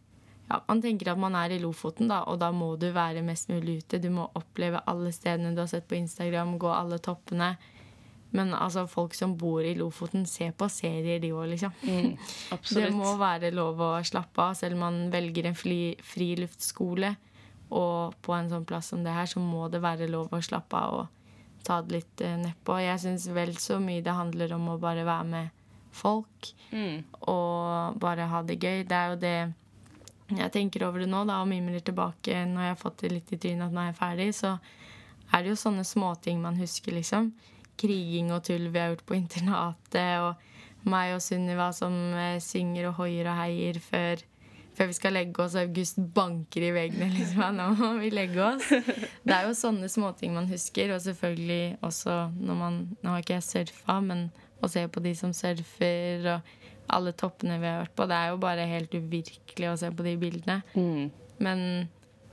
ja, 0.50 0.58
Man 0.68 0.82
tenker 0.82 1.12
at 1.12 1.20
man 1.20 1.36
er 1.38 1.54
i 1.54 1.60
Lofoten, 1.62 2.10
da, 2.10 2.22
og 2.28 2.40
da 2.42 2.50
må 2.52 2.74
du 2.76 2.90
være 2.92 3.22
mest 3.24 3.48
mulig 3.48 3.78
ute. 3.84 4.00
Du 4.02 4.10
må 4.12 4.26
oppleve 4.36 4.82
alle 4.90 5.12
stedene 5.14 5.54
du 5.54 5.62
har 5.62 5.70
sett 5.70 5.86
på 5.88 5.96
Instagram, 5.96 6.58
gå 6.60 6.68
alle 6.68 6.98
toppene. 7.00 7.54
Men 8.32 8.54
altså, 8.56 8.86
folk 8.88 9.14
som 9.16 9.36
bor 9.38 9.64
i 9.64 9.74
Lofoten, 9.76 10.24
ser 10.28 10.52
på 10.56 10.68
serier, 10.72 11.20
de 11.22 11.32
òg, 11.36 11.46
liksom. 11.52 11.72
Mm. 11.84 12.14
Det 12.76 12.88
må 12.92 13.14
være 13.20 13.52
lov 13.54 13.80
å 13.80 13.90
slappe 14.04 14.44
av, 14.44 14.56
selv 14.58 14.76
om 14.76 14.86
man 14.86 15.00
velger 15.12 15.48
en 15.48 15.56
fri, 15.56 15.94
friluftsskole. 16.12 17.14
Og 17.72 18.14
på 18.22 18.34
en 18.36 18.50
sånn 18.52 18.66
plass 18.68 18.90
som 18.92 19.02
det 19.04 19.14
her, 19.16 19.26
så 19.30 19.40
må 19.40 19.64
det 19.72 19.80
være 19.80 20.10
lov 20.12 20.28
å 20.36 20.42
slappe 20.44 20.76
av 20.76 20.98
og 21.02 21.06
ta 21.64 21.78
det 21.80 21.94
litt 21.96 22.20
eh, 22.26 22.36
nedpå. 22.42 22.76
Jeg 22.82 23.00
syns 23.00 23.28
vel 23.32 23.54
så 23.62 23.78
mye 23.80 24.02
det 24.04 24.12
handler 24.18 24.52
om 24.58 24.68
å 24.74 24.78
bare 24.82 25.04
være 25.08 25.28
med 25.30 25.50
folk 25.92 26.52
Mm. 26.72 27.02
og 27.28 27.98
bare 28.00 28.24
ha 28.30 28.38
det 28.48 28.56
gøy. 28.60 28.82
Det 28.88 28.96
er 28.96 29.10
jo 29.12 29.16
det 29.20 29.36
jeg 30.32 30.52
tenker 30.54 30.86
over 30.86 31.02
det 31.02 31.08
nå, 31.12 31.26
da, 31.28 31.42
og 31.42 31.48
mimrer 31.50 31.82
tilbake 31.84 32.32
når 32.48 32.62
jeg 32.64 32.72
har 32.72 32.80
fått 32.80 33.02
det 33.04 33.10
litt 33.12 33.32
i 33.32 33.36
trynet 33.36 33.66
at 33.66 33.74
nå 33.76 33.82
er 33.82 33.90
jeg 33.90 33.98
ferdig, 33.98 34.28
så 34.38 34.54
er 35.32 35.42
det 35.42 35.52
jo 35.52 35.58
sånne 35.60 35.84
småting 35.84 36.40
man 36.40 36.56
husker, 36.56 36.92
liksom. 36.96 37.32
Kriging 37.76 38.32
og 38.32 38.42
tull 38.48 38.70
vi 38.72 38.80
har 38.80 38.94
gjort 38.94 39.04
på 39.08 39.16
internatet, 39.18 40.20
og 40.24 40.88
meg 40.88 41.12
og 41.14 41.20
Sunniva 41.22 41.68
som 41.76 41.92
eh, 42.16 42.38
synger 42.40 42.88
og 42.90 43.02
hoier 43.02 43.28
og 43.28 43.36
heier 43.42 43.78
før, 43.84 44.24
før 44.76 44.88
vi 44.88 44.96
skal 44.96 45.16
legge 45.16 45.42
oss, 45.44 45.56
og 45.56 45.66
August 45.66 46.00
banker 46.16 46.64
i 46.64 46.72
veggene, 46.74 47.10
liksom. 47.12 47.44
Nå 47.58 47.68
må 47.78 47.90
vi 48.00 48.10
legge 48.12 48.40
oss. 48.44 48.68
Det 49.22 49.34
er 49.34 49.48
jo 49.48 49.56
sånne 49.56 49.90
småting 49.92 50.34
man 50.36 50.48
husker, 50.50 50.94
og 50.94 51.02
selvfølgelig 51.04 51.78
også 51.84 52.18
når 52.38 52.58
man 52.58 52.80
Nå 53.02 53.14
har 53.14 53.24
ikke 53.24 53.38
jeg 53.38 53.48
surfa, 53.48 53.98
men 54.04 54.28
å 54.62 54.70
se 54.70 54.84
på 54.88 55.02
de 55.04 55.14
som 55.18 55.32
surfer, 55.36 56.28
og 56.36 56.92
alle 56.92 57.12
toppene 57.16 57.58
vi 57.60 57.68
har 57.68 57.82
vært 57.84 57.96
på. 57.98 58.06
Det 58.08 58.18
er 58.18 58.30
jo 58.32 58.42
bare 58.42 58.68
helt 58.70 58.94
uvirkelig 58.94 59.70
å 59.70 59.78
se 59.80 59.90
på 59.92 60.06
de 60.06 60.14
bildene. 60.20 60.60
Mm. 60.76 61.10
Men 61.42 61.64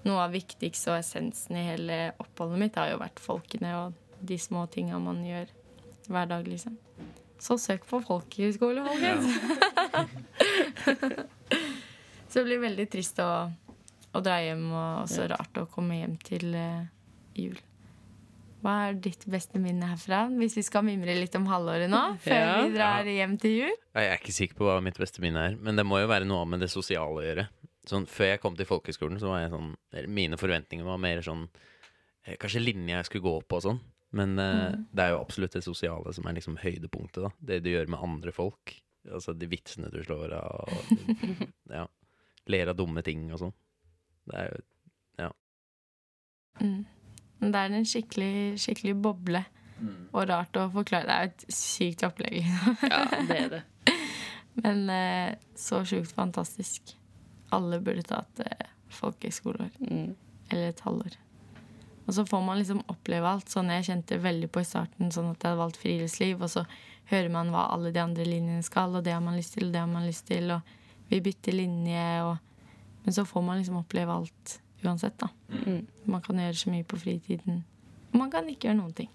noe 0.07 0.25
av 0.25 0.35
viktigst 0.35 0.89
og 0.89 0.99
essensen 0.99 1.57
i 1.59 1.65
hele 1.67 1.97
oppholdet 2.21 2.61
mitt 2.61 2.77
har 2.79 2.93
jo 2.93 3.01
vært 3.01 3.19
folkene 3.23 3.73
og 3.81 3.97
de 4.19 4.37
små 4.39 4.65
tinga 4.71 4.99
man 5.01 5.23
gjør 5.25 5.51
hver 6.09 6.29
dag, 6.29 6.47
liksom. 6.47 6.77
Så 7.39 7.55
søk 7.61 7.85
på 7.87 8.01
folkehøyskole, 8.03 8.83
folkens! 8.83 9.27
Så 12.29 12.39
det 12.39 12.45
blir 12.49 12.61
veldig 12.61 12.85
trist 12.93 13.17
å, 13.23 13.29
å 14.13 14.21
dra 14.21 14.37
hjem, 14.43 14.67
og 14.71 15.03
også 15.07 15.25
rart 15.31 15.57
å 15.57 15.65
komme 15.73 15.97
hjem 15.97 16.15
til 16.21 16.53
uh, 16.53 16.85
jul. 17.37 17.57
Hva 18.59 18.73
er 18.89 18.97
ditt 18.99 19.23
beste 19.31 19.59
minne 19.63 19.87
herfra, 19.87 20.25
hvis 20.35 20.57
vi 20.59 20.63
skal 20.67 20.83
mimre 20.83 21.13
litt 21.15 21.35
om 21.39 21.45
halvåret 21.49 21.89
nå? 21.89 22.01
Før 22.25 22.35
Ja. 22.43 22.57
vi 22.65 22.73
drar 22.75 23.07
hjem 23.09 23.37
til 23.39 23.55
jul? 23.61 23.75
Jeg 23.95 24.11
er 24.11 24.19
ikke 24.19 24.35
sikker 24.35 24.59
på 24.59 24.67
hva 24.67 24.77
mitt 24.83 24.99
beste 24.99 25.23
minne 25.23 25.45
er, 25.51 25.55
men 25.57 25.79
det 25.79 25.85
må 25.87 26.01
jo 26.03 26.09
være 26.11 26.27
noe 26.27 26.45
med 26.49 26.61
det 26.65 26.69
sosiale 26.73 27.21
å 27.21 27.23
gjøre. 27.25 27.47
Sånn, 27.89 28.05
før 28.05 28.33
jeg 28.35 28.41
kom 28.43 28.57
til 28.59 28.67
folkehøgskolen, 28.69 29.17
så 29.21 29.31
var 29.31 29.39
jeg 29.41 29.53
sånn 29.53 29.69
Mine 30.13 30.37
forventninger 30.37 30.85
var 30.85 30.99
mer 31.01 31.23
sånn 31.25 31.47
eh, 32.27 32.35
Kanskje 32.37 32.59
linje 32.61 32.91
jeg 32.93 33.07
skulle 33.07 33.23
gå 33.25 33.31
på 33.49 33.57
og 33.57 33.63
sånn. 33.65 33.79
Men 34.19 34.35
eh, 34.43 34.75
det 34.93 35.05
er 35.07 35.15
jo 35.15 35.21
absolutt 35.23 35.55
det 35.55 35.63
sosiale 35.65 36.11
som 36.13 36.27
er 36.29 36.35
liksom 36.37 36.59
høydepunktet, 36.61 37.23
da. 37.25 37.31
Det 37.39 37.61
du 37.65 37.71
gjør 37.71 37.89
med 37.95 38.03
andre 38.05 38.33
folk. 38.35 38.75
Altså 39.09 39.33
de 39.33 39.47
vitsene 39.49 39.89
du 39.93 40.01
slår 40.03 40.35
av, 40.37 40.67
og 40.67 40.93
ja. 41.79 41.87
Ler 42.49 42.71
av 42.71 42.77
dumme 42.79 43.03
ting 43.05 43.27
og 43.33 43.43
sånn. 43.43 43.55
Det 44.29 44.37
er 44.37 44.51
jo 44.53 44.65
Mm. 46.59 46.85
Det 47.39 47.55
er 47.55 47.75
en 47.75 47.87
skikkelig, 47.87 48.33
skikkelig 48.59 48.95
boble. 48.99 49.43
Og 50.11 50.25
rart 50.27 50.57
å 50.59 50.65
forklare. 50.73 51.07
Det 51.07 51.15
er 51.15 51.27
jo 51.27 51.31
et 51.31 51.55
sykt 51.55 52.03
opplegg. 52.03 52.41
Ja, 52.83 53.03
det 53.29 53.37
er 53.37 53.53
det. 53.53 53.61
Men 54.63 54.89
eh, 54.91 55.37
så 55.55 55.85
sjukt 55.87 56.11
fantastisk. 56.15 56.97
Alle 57.55 57.79
burde 57.83 58.03
tatt 58.03 58.41
eh, 58.43 58.67
folkehøyskoleår. 58.91 59.71
Mm. 59.79 60.11
Eller 60.49 60.73
et 60.73 60.83
halvår. 60.83 61.15
Og 62.09 62.15
så 62.17 62.25
får 62.27 62.43
man 62.43 62.59
liksom 62.59 62.81
oppleve 62.91 63.29
alt. 63.29 63.47
Sånn 63.53 63.71
jeg 63.71 63.87
kjente 63.87 64.19
veldig 64.19 64.49
på 64.51 64.65
i 64.65 64.67
starten, 64.67 65.13
sånn 65.13 65.31
at 65.31 65.39
jeg 65.39 65.53
hadde 65.53 65.61
valgt 65.61 65.79
friluftsliv. 65.79 66.43
Og 66.43 66.51
så 66.51 66.65
hører 67.13 67.31
man 67.31 67.53
hva 67.53 67.69
alle 67.71 67.93
de 67.95 68.03
andre 68.03 68.27
linjene 68.27 68.65
skal, 68.65 68.97
og 68.97 69.05
det 69.07 69.15
har 69.15 69.23
man 69.23 69.39
lyst 69.39 69.55
til, 69.55 69.69
og 69.69 69.77
det 69.77 69.83
har 69.85 69.91
man 69.93 70.09
lyst 70.09 70.27
til. 70.27 70.51
Og 70.57 70.75
vi 71.09 71.21
bytter 71.25 71.55
linje, 71.55 72.05
og 72.27 72.37
Men 73.05 73.13
så 73.15 73.23
får 73.25 73.41
man 73.41 73.57
liksom 73.57 73.77
oppleve 73.79 74.11
alt 74.11 74.59
uansett, 74.83 75.15
da. 75.17 75.29
Mm. 75.49 75.87
Man 76.03 76.21
kan 76.21 76.39
gjøre 76.39 76.53
så 76.59 76.69
mye 76.69 76.83
på 76.83 76.97
fritiden. 76.99 77.63
Man 78.11 78.31
kan 78.31 78.47
ikke 78.49 78.67
gjøre 78.67 78.77
noen 78.77 78.93
ting. 78.93 79.09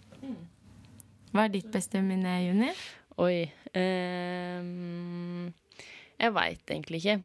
Hva 1.35 1.45
er 1.45 1.53
ditt 1.53 1.71
beste 1.75 2.01
minne, 2.03 2.33
Juni? 2.47 2.71
Oi 3.23 3.45
um, 3.77 5.47
Jeg 6.19 6.35
veit 6.35 6.71
egentlig 6.71 7.01
ikke. 7.03 7.17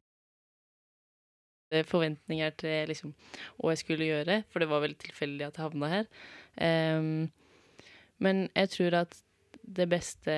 Er 1.69 1.85
Forventninger 1.85 2.55
til 2.57 2.89
liksom, 2.89 3.13
hva 3.57 3.73
jeg 3.75 3.83
skulle 3.83 4.09
gjøre, 4.09 4.39
for 4.49 4.61
det 4.61 4.69
var 4.71 4.81
veldig 4.81 4.99
tilfeldig 5.03 5.45
at 5.45 5.59
jeg 5.59 5.67
havna 5.67 5.91
her. 5.93 6.09
Um, 6.57 7.29
men 8.19 8.47
jeg 8.55 8.73
tror 8.73 9.01
at 9.03 9.19
det 9.61 9.85
beste 9.89 10.35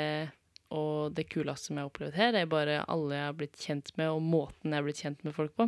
og 0.72 1.13
det 1.18 1.28
kuleste 1.32 1.70
som 1.70 1.78
jeg 1.78 1.84
har 1.86 1.92
opplevd 1.92 2.18
her, 2.18 2.36
er 2.40 2.50
bare 2.51 2.80
alle 2.92 3.18
jeg 3.18 3.28
har 3.28 3.38
blitt 3.38 3.58
kjent 3.60 3.92
med, 4.00 4.10
og 4.13 4.22
måten 4.24 4.72
jeg 4.72 4.80
har 4.80 4.88
blitt 4.88 5.01
kjent 5.04 5.24
med 5.28 5.36
folk 5.36 5.54
på. 5.60 5.68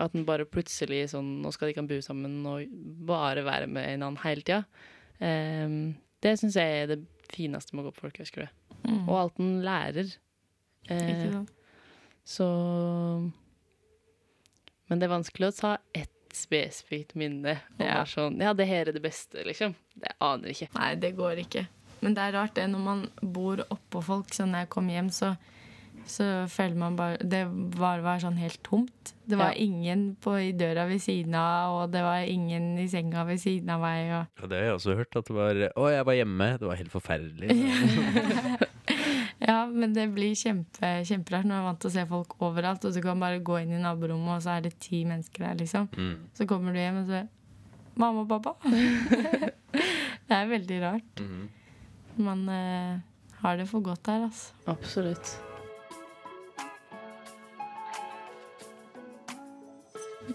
At 0.00 0.14
en 0.16 0.24
bare 0.24 0.46
plutselig 0.48 1.10
sånn 1.12 1.42
Nå 1.44 1.50
skal 1.52 1.68
de 1.68 1.74
kan 1.76 1.88
bo 1.88 1.98
sammen 2.00 2.38
og 2.48 2.68
bare 3.08 3.42
være 3.44 3.66
med 3.68 3.90
en 3.90 4.06
annen 4.06 4.20
hele 4.22 4.40
tida. 4.40 4.62
Um, 5.20 5.94
det 6.24 6.38
syns 6.40 6.56
jeg 6.56 6.78
er 6.84 6.86
det 6.94 7.00
fineste 7.32 7.76
med 7.76 7.84
å 7.84 7.90
gå 7.90 7.96
på 7.98 8.06
folkehøyskole. 8.06 8.48
Mm. 8.86 9.02
Og 9.04 9.12
alt 9.18 9.42
en 9.42 9.52
lærer. 9.66 10.14
Uh, 10.88 11.42
så 12.24 12.46
Men 14.88 14.98
det 15.00 15.06
er 15.06 15.12
vanskelig 15.14 15.50
å 15.50 15.56
ta 15.60 15.76
ett 15.94 16.10
spesifikt 16.32 17.14
minne. 17.18 17.58
Og 17.76 17.84
Ja. 17.84 18.00
være 18.00 18.08
sånn 18.14 18.40
Ja, 18.40 18.52
det 18.56 18.66
her 18.66 18.88
er 18.88 18.92
det 18.92 19.02
beste, 19.04 19.44
liksom. 19.44 19.74
Det 19.94 20.14
aner 20.20 20.48
ikke. 20.48 20.68
Nei, 20.78 20.94
det 20.96 21.16
går 21.16 21.36
ikke. 21.44 21.66
Men 22.02 22.14
det 22.16 22.22
er 22.28 22.32
rart 22.36 22.54
det 22.58 22.68
når 22.72 22.82
man 22.82 23.02
bor 23.22 23.62
oppå 23.70 24.02
folk. 24.02 24.32
Så 24.34 24.44
når 24.48 24.64
jeg 24.64 24.70
kom 24.74 24.88
hjem, 24.90 25.08
så, 25.14 25.32
så 26.10 26.24
føler 26.50 26.74
man 26.80 26.96
bare 26.98 27.18
Det 27.22 27.44
var, 27.78 28.02
var 28.02 28.18
sånn 28.24 28.40
helt 28.42 28.58
tomt. 28.66 29.12
Det 29.24 29.38
var 29.38 29.52
Ja. 29.54 29.62
ingen 29.64 30.16
på, 30.20 30.34
i 30.42 30.50
døra 30.52 30.88
ved 30.90 30.98
siden 31.00 31.34
av, 31.38 31.76
og 31.84 31.92
det 31.94 32.02
var 32.02 32.26
ingen 32.26 32.72
i 32.82 32.88
senga 32.90 33.22
ved 33.28 33.38
siden 33.40 33.70
av 33.70 33.80
meg. 33.80 34.10
Og 34.10 34.42
Ja, 34.42 34.48
det 34.50 34.58
har 34.58 34.64
jeg 34.72 34.74
også 34.80 34.96
hørt. 34.98 35.16
At 35.16 35.30
det 35.30 35.36
var 35.38 35.62
Å, 35.76 35.88
jeg 35.94 36.04
var 36.10 36.18
hjemme. 36.18 36.50
Det 36.58 36.68
var 36.68 36.76
helt 36.82 36.92
forferdelig. 36.92 37.48
Ja, 39.42 39.64
men 39.66 39.90
det 39.94 40.04
blir 40.14 40.36
kjempe, 40.38 40.88
kjemperart 41.02 41.42
når 41.48 41.50
man 41.50 41.58
er 41.58 41.64
vant 41.66 41.80
til 41.82 41.90
å 41.90 41.94
se 41.96 42.02
folk 42.06 42.34
overalt, 42.46 42.84
og 42.86 42.94
du 42.94 43.00
kan 43.02 43.18
bare 43.18 43.40
gå 43.42 43.56
inn 43.58 43.72
i 43.74 43.80
naborommet, 43.82 44.36
og 44.36 44.44
så 44.44 44.52
er 44.54 44.60
det 44.68 44.76
ti 44.82 45.00
mennesker 45.08 45.42
der, 45.48 45.56
liksom. 45.64 45.88
Mm. 45.98 46.12
Så 46.38 46.46
kommer 46.46 46.70
du 46.74 46.78
hjem, 46.78 47.00
og 47.02 47.08
så 47.10 47.24
Mamma 47.98 48.22
og 48.22 48.28
pappa. 48.30 48.54
det 50.30 50.32
er 50.36 50.46
veldig 50.48 50.78
rart. 50.84 51.20
Mhm. 51.20 51.42
Man 52.16 52.48
eh, 52.48 52.98
har 53.42 53.56
det 53.56 53.68
for 53.70 53.80
godt 53.80 54.06
her, 54.06 54.26
altså. 54.28 54.52
Absolutt. 54.68 55.38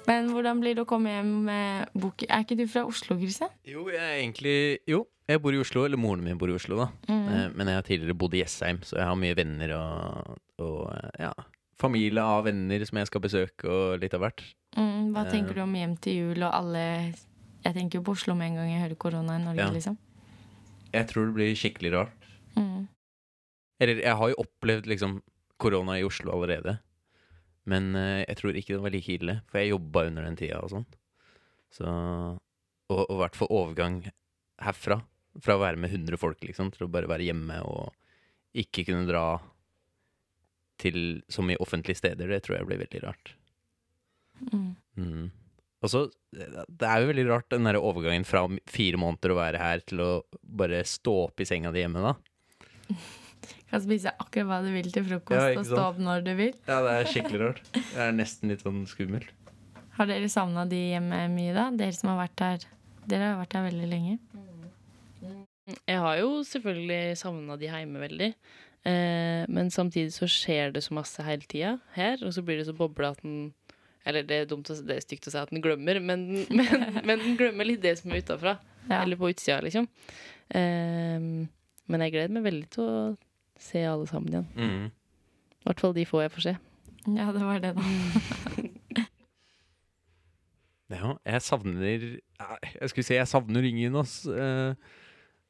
Men 0.07 0.29
hvordan 0.31 0.59
blir 0.61 0.75
det 0.77 0.83
å 0.83 0.87
komme 0.89 1.11
hjem 1.13 1.29
med 1.47 1.93
bok? 1.99 2.23
Er 2.27 2.43
ikke 2.43 2.57
du 2.59 2.65
fra 2.69 2.83
Oslo, 2.87 3.15
Kristian? 3.19 3.51
Jo, 3.67 3.85
jeg 3.91 4.01
er 4.03 4.17
egentlig 4.21 4.55
Jo, 4.89 5.05
jeg 5.27 5.41
bor 5.43 5.55
i 5.55 5.59
Oslo. 5.61 5.85
Eller 5.87 5.99
moren 5.99 6.23
min 6.25 6.37
bor 6.39 6.51
i 6.51 6.55
Oslo, 6.57 6.77
da. 6.83 6.87
Mm. 7.09 7.55
Men 7.57 7.71
jeg 7.71 7.79
har 7.79 7.87
tidligere 7.87 8.17
bodd 8.19 8.35
i 8.37 8.41
Jessheim, 8.43 8.81
så 8.87 8.99
jeg 8.99 9.07
har 9.09 9.17
mye 9.19 9.35
venner 9.37 9.73
og, 9.77 10.35
og 10.63 10.81
eh, 10.93 11.23
ja, 11.27 11.31
familie 11.79 12.23
av 12.23 12.45
venner 12.47 12.83
som 12.87 12.99
jeg 13.01 13.09
skal 13.11 13.23
besøke, 13.23 13.67
og 13.71 13.97
litt 14.03 14.15
av 14.17 14.23
hvert. 14.25 14.43
Mm, 14.77 15.13
hva 15.15 15.23
Eh. 15.25 15.31
tenker 15.31 15.55
du 15.57 15.61
om 15.63 15.73
hjem 15.75 15.95
til 16.03 16.13
jul 16.19 16.43
og 16.43 16.51
alle 16.53 16.83
Jeg 17.65 17.73
tenker 17.73 17.97
jo 17.99 18.03
på 18.05 18.13
Oslo 18.13 18.35
med 18.37 18.51
en 18.51 18.55
gang 18.59 18.67
jeg 18.69 18.81
hører 18.83 18.95
korona 19.01 19.35
i 19.39 19.43
Norge, 19.43 19.59
Ja. 19.63 19.71
liksom. 19.73 19.97
Jeg 20.97 21.09
tror 21.11 21.29
det 21.29 21.37
blir 21.37 21.57
skikkelig 21.57 21.93
rart. 21.93 22.29
Mm. 22.57 22.87
Eller 23.83 24.01
jeg 24.01 24.19
har 24.19 24.31
jo 24.31 24.41
opplevd 24.43 24.89
liksom 24.89 25.19
korona 25.61 25.97
i 25.99 26.05
Oslo 26.05 26.33
allerede. 26.33 26.77
Men 27.67 27.91
eh, 27.99 28.23
jeg 28.23 28.39
tror 28.39 28.57
ikke 28.57 28.75
det 28.75 28.83
var 28.83 28.93
like 28.95 29.17
ille, 29.17 29.39
for 29.49 29.61
jeg 29.61 29.73
jobba 29.73 30.07
under 30.09 30.27
den 30.27 30.39
tida 30.39 30.61
og 30.63 30.71
sånn. 30.73 30.87
Så 31.73 31.85
Og 32.87 33.01
i 33.11 33.17
hvert 33.19 33.35
fall 33.35 33.51
overgang 33.51 33.99
herfra, 34.63 35.01
fra 35.43 35.57
å 35.57 35.61
være 35.61 35.77
med 35.81 35.91
100 35.91 36.17
folk 36.21 36.39
liksom, 36.47 36.71
til 36.73 36.87
å 36.87 36.91
bare 36.91 37.09
være 37.11 37.27
hjemme 37.27 37.59
og 37.67 37.91
ikke 38.57 38.85
kunne 38.87 39.05
dra 39.09 39.25
til 40.81 41.19
så 41.29 41.43
mye 41.45 41.59
offentlige 41.61 41.99
steder, 41.99 42.29
det 42.31 42.45
tror 42.45 42.57
jeg 42.57 42.69
blir 42.69 42.81
veldig 42.81 43.01
rart. 43.03 43.33
Mm. 44.53 44.71
Mm. 44.95 45.27
Og 45.87 45.93
så, 45.93 46.01
det 46.35 46.87
er 46.89 46.99
jo 47.03 47.11
veldig 47.13 47.23
rart 47.29 47.47
den 47.53 47.67
der 47.69 47.79
overgangen 47.79 48.27
fra 48.27 48.43
fire 48.67 48.99
måneder 48.99 49.31
å 49.31 49.39
være 49.39 49.61
her 49.61 49.83
til 49.87 50.03
å 50.03 50.11
bare 50.43 50.81
stå 50.87 51.13
opp 51.29 51.39
i 51.43 51.47
senga 51.47 51.71
di 51.71 51.85
hjemme, 51.85 52.03
da. 52.03 52.17
Kan 53.69 53.83
spise 53.83 54.11
akkurat 54.15 54.47
hva 54.47 54.57
du 54.63 54.69
vil 54.71 54.87
til 54.91 55.03
frokost 55.07 55.39
Ja, 55.39 55.59
og 55.59 55.67
stå 55.67 55.79
opp 55.89 55.97
når 56.03 56.23
du 56.25 56.33
vil. 56.39 56.53
Ja, 56.67 56.79
det 56.83 56.93
er 56.93 57.09
skikkelig 57.11 57.39
rart. 57.41 57.61
Det 57.75 57.99
er 58.03 58.13
nesten 58.15 58.51
litt 58.51 58.63
sånn 58.63 58.83
skummelt. 58.89 59.31
Har 59.97 60.09
dere 60.09 60.29
savna 60.31 60.63
de 60.69 60.79
hjemme 60.93 61.23
mye, 61.33 61.55
da? 61.55 61.69
Dere 61.75 61.95
som 61.95 62.11
har 62.13 62.21
vært 62.21 62.43
her 62.43 62.67
Dere 63.07 63.31
har 63.31 63.39
vært 63.39 63.55
her 63.55 63.65
veldig 63.69 63.87
lenge. 63.87 64.17
Jeg 65.87 65.99
har 66.03 66.17
jo 66.19 66.41
selvfølgelig 66.47 67.19
savna 67.19 67.55
de 67.59 67.69
hjemme 67.71 68.01
veldig. 68.03 68.29
Eh, 68.87 69.43
men 69.51 69.71
samtidig 69.73 70.13
så 70.15 70.27
skjer 70.31 70.75
det 70.75 70.83
så 70.85 70.95
masse 70.95 71.23
hele 71.23 71.47
tida 71.47 71.77
her, 71.95 72.19
og 72.23 72.35
så 72.35 72.43
blir 72.43 72.59
det 72.59 72.67
så 72.69 72.75
boble 72.75 73.09
at 73.11 73.23
den 73.23 73.53
Eller 74.07 74.23
det 74.27 74.39
er 74.41 74.49
dumt 74.49 74.69
å, 74.71 74.77
det 74.87 74.95
er 74.97 75.03
stygt 75.03 75.27
å 75.27 75.33
si 75.33 75.39
at 75.41 75.51
den 75.51 75.63
glemmer, 75.63 75.99
men, 76.03 76.25
men, 76.47 76.85
men 77.07 77.23
den 77.25 77.37
glemmer 77.39 77.67
litt 77.67 77.83
det 77.83 77.97
som 77.99 78.13
er 78.13 78.23
utafra. 78.23 78.57
Ja. 78.87 79.01
Eller 79.01 79.19
på 79.19 79.29
utsida, 79.33 79.59
liksom. 79.65 79.89
Um, 80.55 81.47
men 81.91 82.03
jeg 82.05 82.13
gleder 82.15 82.35
meg 82.37 82.45
veldig 82.47 82.69
til 82.71 82.85
å 82.87 83.01
se 83.59 83.83
alle 83.87 84.07
sammen 84.07 84.31
igjen. 84.31 84.47
Mm. 84.55 84.87
I 85.59 85.67
hvert 85.67 85.83
fall 85.83 85.95
de 85.97 86.07
få 86.07 86.23
jeg 86.23 86.31
får 86.37 86.45
se. 86.45 86.55
ja, 87.17 87.27
det 87.35 87.43
var 87.43 87.63
det, 87.63 87.75
da. 87.75 89.03
Ja, 90.87 91.17
jeg 91.27 91.43
savner 91.43 91.83
Jeg 91.83 92.89
skulle 92.91 93.03
si 93.03 93.17
jeg 93.17 93.27
savner 93.27 93.65
ingen, 93.67 93.95
ass. 93.99 94.21
Eh, 94.23 94.71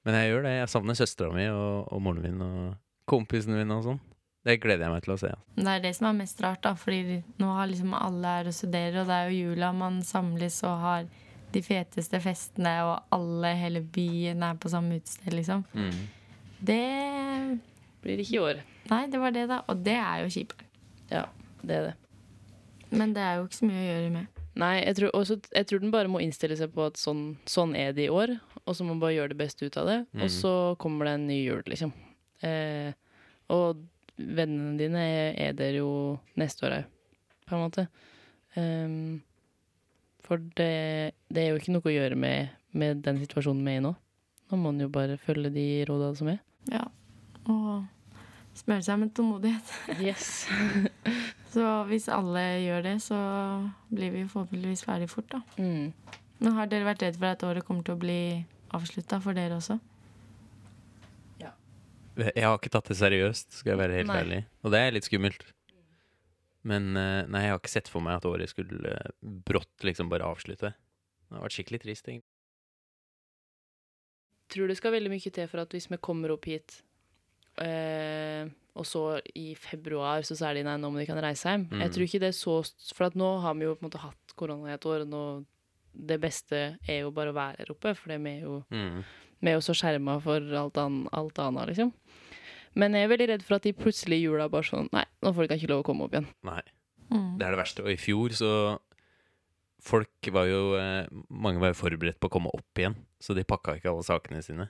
Men 0.07 0.15
jeg 0.17 0.31
gjør 0.31 0.45
det. 0.47 0.53
Jeg 0.55 0.69
savner 0.71 0.97
søstera 0.97 1.33
mi 1.35 1.43
og, 1.51 1.91
og 1.93 2.01
moren 2.01 2.23
min 2.23 2.41
og 2.41 2.77
kompisene 3.11 3.59
mine 3.59 3.75
og 3.77 3.83
sånn. 3.85 3.99
Det 4.47 4.57
gleder 4.63 4.85
jeg 4.85 4.93
meg 4.93 5.03
til 5.03 5.13
å 5.13 5.19
se. 5.19 5.29
Det 5.57 5.71
er 5.71 5.81
det 5.83 5.93
som 5.97 6.07
er 6.07 6.19
mest 6.21 6.41
rart, 6.43 6.61
da. 6.63 6.71
Fordi 6.79 7.21
nå 7.41 7.49
har 7.57 7.67
liksom 7.67 7.95
alle 7.97 8.35
her 8.37 8.49
og 8.49 8.55
studerer, 8.55 9.01
og 9.01 9.09
det 9.09 9.17
er 9.17 9.31
jo 9.31 9.49
jula 9.49 9.73
man 9.75 9.99
samles 10.07 10.61
og 10.67 10.77
har 10.85 11.09
de 11.51 11.63
feteste 11.63 12.19
festene, 12.23 12.73
og 12.87 13.15
alle, 13.15 13.53
hele 13.59 13.81
byen 13.81 14.43
er 14.43 14.59
på 14.59 14.71
samme 14.71 14.99
utested, 14.99 15.33
liksom. 15.35 15.65
Mm. 15.73 15.99
Det 16.67 16.83
Blir 18.03 18.21
ikke 18.21 18.35
i 18.35 18.41
år. 18.43 18.63
Nei, 18.91 19.03
det 19.11 19.19
var 19.19 19.33
det, 19.35 19.47
da. 19.49 19.61
Og 19.67 19.83
det 19.83 19.95
er 19.99 20.23
jo 20.23 20.31
kjipt. 20.31 20.61
Ja, 21.11 21.25
det 21.65 21.75
er 21.75 21.87
det. 21.89 21.95
Men 22.93 23.13
det 23.15 23.23
er 23.23 23.39
jo 23.39 23.47
ikke 23.47 23.59
så 23.59 23.67
mye 23.67 23.81
å 23.81 23.87
gjøre 23.87 24.11
med. 24.13 24.43
Nei, 24.57 24.73
jeg 24.79 24.97
tror, 24.97 25.11
også, 25.17 25.37
jeg 25.53 25.67
tror 25.69 25.81
den 25.83 25.93
bare 25.93 26.09
må 26.09 26.21
innstille 26.23 26.55
seg 26.57 26.71
på 26.73 26.87
at 26.87 26.97
sånn, 26.97 27.25
sånn 27.49 27.75
er 27.77 27.91
det 27.97 28.07
i 28.07 28.13
år, 28.13 28.37
og 28.63 28.77
så 28.77 28.85
må 28.85 28.95
man 28.95 29.03
bare 29.03 29.17
gjøre 29.17 29.33
det 29.33 29.41
beste 29.41 29.67
ut 29.67 29.77
av 29.81 29.89
det. 29.89 29.99
Mm. 30.13 30.23
Og 30.23 30.31
så 30.33 30.53
kommer 30.81 31.09
det 31.09 31.17
en 31.17 31.27
ny 31.29 31.37
jul, 31.41 31.61
liksom. 31.67 31.91
Eh, 32.47 32.95
og 33.53 33.83
vennene 34.17 34.77
dine 34.79 35.01
er, 35.03 35.31
er 35.47 35.57
der 35.57 35.79
jo 35.79 35.89
neste 36.39 36.67
år 36.67 36.77
òg, 36.79 36.91
på 37.47 37.55
en 37.55 37.63
måte. 37.63 37.87
Um, 38.57 39.21
for 40.25 40.41
det, 40.57 41.13
det 41.31 41.43
er 41.43 41.51
jo 41.51 41.59
ikke 41.61 41.75
noe 41.75 41.87
å 41.87 41.93
gjøre 41.93 42.17
med, 42.19 42.55
med 42.75 43.03
den 43.05 43.21
situasjonen 43.21 43.63
vi 43.63 43.75
er 43.77 43.81
i 43.81 43.85
nå. 43.85 43.93
Nå 44.47 44.57
må 44.57 44.71
man 44.71 44.81
jo 44.83 44.89
bare 44.91 45.19
følge 45.19 45.51
de 45.53 45.67
rådene 45.87 46.19
som 46.19 46.31
er. 46.31 46.41
Ja. 46.71 46.83
Og 47.47 47.85
smøre 48.57 48.83
seg 48.83 49.01
med 49.01 49.13
tålmodighet. 49.15 49.73
Yes. 50.07 50.47
Så 51.53 51.63
hvis 51.87 52.09
alle 52.11 52.43
gjør 52.61 52.83
det, 52.85 52.97
så 53.01 53.17
blir 53.89 54.11
vi 54.13 54.25
forhåpentligvis 54.27 54.83
ferdig 54.85 55.07
fort, 55.09 55.31
da. 55.31 55.39
Mm. 55.57 55.93
Men 56.43 56.57
har 56.57 56.67
dere 56.69 56.85
vært 56.85 57.05
redd 57.05 57.15
for 57.17 57.31
at 57.31 57.45
året 57.47 57.65
kommer 57.65 57.85
til 57.87 57.95
å 57.95 58.01
bli 58.01 58.19
avslutta 58.75 59.21
for 59.23 59.37
dere 59.37 59.57
også? 59.57 59.79
Jeg 62.17 62.43
har 62.47 62.57
ikke 62.57 62.71
tatt 62.73 62.89
det 62.89 62.97
seriøst, 62.97 63.51
skal 63.59 63.75
jeg 63.75 63.79
være 63.81 63.97
helt 63.99 64.09
Nei. 64.09 64.17
ærlig. 64.23 64.39
Og 64.65 64.71
det 64.73 64.79
er 64.81 64.95
litt 64.95 65.05
skummelt. 65.07 65.43
Men 66.67 66.89
eh, 66.97 67.27
nei, 67.29 67.43
jeg 67.45 67.53
har 67.53 67.59
ikke 67.61 67.71
sett 67.71 67.87
for 67.91 68.03
meg 68.03 68.17
at 68.17 68.25
året 68.27 68.49
skulle 68.51 68.89
eh, 68.91 69.11
brått 69.47 69.85
liksom 69.87 70.09
bare 70.11 70.25
avslutte. 70.27 70.73
Det 70.73 71.37
har 71.37 71.45
vært 71.45 71.55
skikkelig 71.59 71.81
trist, 71.83 72.07
egentlig. 72.09 72.25
tror 74.51 74.67
det 74.71 74.77
skal 74.79 74.93
veldig 74.95 75.11
mye 75.11 75.31
til 75.35 75.47
for 75.51 75.61
at 75.63 75.73
hvis 75.75 75.89
vi 75.91 75.99
kommer 76.03 76.31
opp 76.33 76.45
hit, 76.47 76.77
eh, 77.63 78.47
og 78.77 78.85
så 78.87 79.01
i 79.35 79.51
februar 79.59 80.23
så 80.27 80.37
sier 80.37 80.55
de 80.59 80.63
nei, 80.67 80.75
nå 80.79 80.91
må 80.93 81.01
de 81.01 81.07
kan 81.09 81.19
reise 81.23 81.49
hjem. 81.51 81.67
Mm. 81.71 81.81
Jeg 81.83 81.93
tror 81.95 82.05
ikke 82.07 82.21
det 82.23 82.29
er 82.31 82.37
så 82.37 82.57
For 82.95 83.07
at 83.09 83.17
nå 83.17 83.29
har 83.43 83.55
vi 83.57 83.65
jo 83.67 83.75
på 83.75 83.83
en 83.83 83.89
måte 83.89 84.01
hatt 84.03 84.35
korona 84.39 84.71
i 84.71 84.75
et 84.77 84.85
år, 84.87 85.05
og 85.05 85.11
nå 85.13 85.23
det 85.97 86.19
beste 86.21 86.59
er 86.85 86.99
jo 87.01 87.09
bare 87.11 87.31
å 87.33 87.37
være 87.37 87.63
her 87.63 87.71
oppe, 87.73 87.95
for 87.97 88.13
vi 88.13 88.35
er 88.35 88.43
jo, 88.45 88.59
Mm. 88.69 89.03
vi 89.41 89.49
er 89.49 89.55
jo 89.57 89.63
så 89.65 89.73
skjerma 89.73 90.19
for 90.21 90.41
alt, 90.59 90.77
an, 90.77 91.07
alt 91.11 91.39
annet, 91.41 91.71
liksom. 91.71 91.91
Men 92.77 92.93
jeg 92.93 93.07
er 93.07 93.11
veldig 93.11 93.27
redd 93.31 93.45
for 93.45 93.57
at 93.57 93.65
de 93.65 93.73
plutselig 93.77 94.19
i 94.21 94.25
jula 94.27 94.49
bare 94.53 94.67
sånn 94.67 94.89
Nei, 94.93 95.05
nå 95.25 95.31
får 95.33 95.47
de 95.49 95.57
ikke 95.57 95.71
lov 95.71 95.83
å 95.83 95.87
komme 95.87 96.05
opp 96.05 96.13
igjen. 96.17 96.27
Nei. 96.47 96.61
Mm. 97.09 97.37
Det 97.39 97.47
er 97.47 97.55
det 97.55 97.61
verste. 97.61 97.85
Og 97.85 97.91
i 97.93 97.99
fjor 97.99 98.35
så 98.37 98.51
folk 99.87 100.29
var 100.33 100.49
jo 100.49 100.61
eh, 100.79 101.07
Mange 101.29 101.61
var 101.63 101.71
jo 101.71 101.79
forberedt 101.79 102.19
på 102.21 102.29
å 102.29 102.33
komme 102.33 102.51
opp 102.53 102.81
igjen, 102.81 102.97
så 103.23 103.35
de 103.37 103.45
pakka 103.47 103.77
ikke 103.77 103.91
alle 103.93 104.05
sakene 104.05 104.43
sine. 104.45 104.69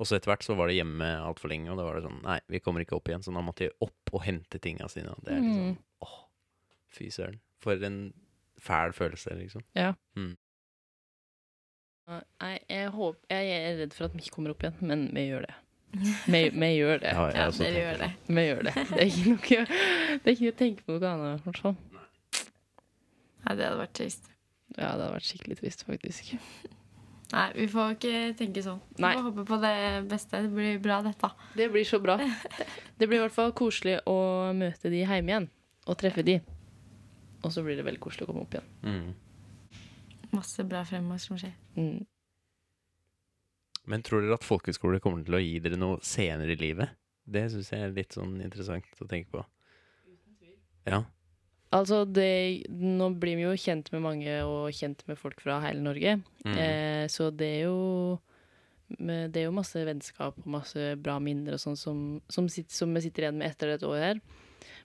Og 0.00 0.08
så 0.08 0.16
etter 0.16 0.32
hvert 0.32 0.42
så 0.46 0.56
var 0.58 0.70
det 0.70 0.78
hjemme 0.80 1.08
altfor 1.22 1.52
lenge, 1.52 1.70
og 1.70 1.78
da 1.78 1.86
var 1.86 1.98
det 1.98 2.06
sånn 2.06 2.20
Nei, 2.24 2.38
vi 2.50 2.60
kommer 2.64 2.82
ikke 2.82 2.96
opp 2.98 3.10
igjen. 3.10 3.22
Så 3.24 3.34
da 3.34 3.42
måtte 3.44 3.68
de 3.68 3.74
opp 3.86 4.14
og 4.14 4.24
hente 4.26 4.58
tinga 4.62 4.88
sine. 4.90 5.14
Og 5.14 5.26
det 5.26 5.36
er 5.36 5.42
liksom 5.42 5.72
Mm. 5.72 5.80
Åh, 6.02 6.16
fy 6.90 7.10
søren. 7.14 7.38
For 7.62 7.78
en 7.86 7.98
fæl 8.58 8.94
følelse, 8.96 9.36
liksom. 9.38 9.62
Nei, 12.10 12.56
jeg, 12.68 12.88
håper, 12.90 13.20
jeg 13.30 13.52
er 13.54 13.76
redd 13.78 13.94
for 13.94 14.08
at 14.08 14.16
vi 14.16 14.24
ikke 14.24 14.34
kommer 14.34 14.52
opp 14.54 14.64
igjen, 14.64 14.80
men 14.82 15.04
vi 15.14 15.28
gjør 15.28 15.46
det. 15.46 15.54
Vi, 15.92 16.40
vi 16.50 16.68
gjør 16.78 17.02
det. 17.02 17.10
Ja, 17.12 17.24
Ja, 17.36 17.48
dere 17.52 17.80
gjør 17.82 17.98
det. 18.00 18.10
Vi 18.26 18.44
gjør 18.46 18.62
det. 18.68 18.74
Det 18.88 19.00
er 19.02 19.08
ikke 19.10 19.32
noe, 19.32 19.64
det 20.22 20.30
er 20.30 20.36
ikke 20.36 20.46
noe 20.46 20.52
å 20.54 20.60
tenke 20.62 20.86
på 20.86 20.96
noe 20.96 21.10
annet. 21.12 21.90
Nei, 23.42 23.56
det 23.58 23.66
hadde 23.66 23.80
vært 23.82 23.96
trist. 23.98 24.30
Ja, 24.76 24.94
det 24.96 25.02
hadde 25.04 25.10
vært 25.18 25.28
skikkelig 25.28 25.58
trist, 25.60 25.84
faktisk. 25.84 26.30
Nei, 27.32 27.46
vi 27.56 27.66
får 27.72 27.94
ikke 27.96 28.14
tenke 28.36 28.62
sånn. 28.64 28.80
Vi 28.96 29.04
Nei. 29.04 29.12
får 29.16 29.26
håpe 29.28 29.44
på 29.48 29.58
det 29.62 29.74
beste. 30.08 30.40
Det 30.44 30.52
blir 30.52 30.80
bra, 30.84 30.98
dette. 31.04 31.30
Det 31.56 31.68
blir 31.72 31.84
så 31.88 32.00
bra. 32.04 32.16
Det 32.20 33.08
blir 33.08 33.18
i 33.18 33.22
hvert 33.24 33.34
fall 33.36 33.52
koselig 33.56 33.98
å 34.08 34.16
møte 34.56 34.92
de 34.92 35.00
hjemme 35.00 35.32
igjen, 35.32 35.48
og 35.88 35.96
treffe 36.00 36.24
de. 36.26 36.38
Og 37.42 37.50
så 37.52 37.64
blir 37.64 37.76
det 37.80 37.84
veldig 37.88 38.00
koselig 38.04 38.26
å 38.26 38.30
komme 38.30 38.44
opp 38.44 38.56
igjen. 38.56 38.68
Mm. 38.84 40.28
Masse 40.36 40.64
bra 40.64 40.84
fremover 40.88 41.20
som 41.24 41.40
skjer. 41.40 41.52
Mm. 41.76 42.04
Men 43.90 44.04
tror 44.06 44.22
dere 44.22 44.38
at 44.38 44.46
folkehøyskole 44.46 45.00
kommer 45.02 45.24
til 45.26 45.38
å 45.38 45.42
gi 45.42 45.56
dere 45.62 45.78
noe 45.80 45.98
senere 46.06 46.54
i 46.54 46.60
livet? 46.60 46.94
Det 47.22 47.48
syns 47.50 47.72
jeg 47.72 47.86
er 47.86 47.96
litt 47.96 48.14
sånn 48.14 48.38
interessant 48.42 49.02
å 49.02 49.08
tenke 49.10 49.30
på. 49.34 49.42
Ja. 50.86 51.04
Altså, 51.72 52.02
det, 52.04 52.66
nå 52.68 53.08
blir 53.20 53.38
vi 53.38 53.46
jo 53.46 53.54
kjent 53.56 53.88
med 53.94 54.02
mange 54.04 54.34
og 54.44 54.74
kjent 54.76 55.04
med 55.08 55.16
folk 55.20 55.40
fra 55.40 55.56
hele 55.64 55.80
Norge. 55.84 56.18
Mm. 56.44 56.56
Eh, 56.58 57.04
så 57.12 57.30
det 57.30 57.48
er 57.48 57.64
jo 57.70 58.20
Det 58.92 59.40
er 59.40 59.46
jo 59.46 59.54
masse 59.56 59.80
vennskap 59.88 60.36
og 60.36 60.48
masse 60.52 60.90
bra 61.00 61.14
minner 61.16 61.54
og 61.56 61.62
sånn 61.62 61.78
som, 61.80 62.00
som, 62.28 62.48
sitter, 62.52 62.74
som 62.76 62.92
vi 62.92 63.00
sitter 63.00 63.24
igjen 63.24 63.38
med 63.40 63.48
etter 63.48 63.72
dette 63.72 63.88
året 63.88 64.04
her. 64.04 64.18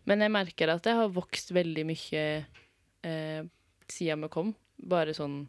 Men 0.07 0.23
jeg 0.23 0.31
merker 0.31 0.71
at 0.71 0.87
jeg 0.87 0.95
har 0.95 1.11
vokst 1.11 1.51
veldig 1.51 1.83
mye 1.89 2.23
eh, 3.03 3.41
siden 3.91 4.23
vi 4.23 4.31
kom. 4.31 4.53
Bare 4.79 5.11
sånn 5.17 5.41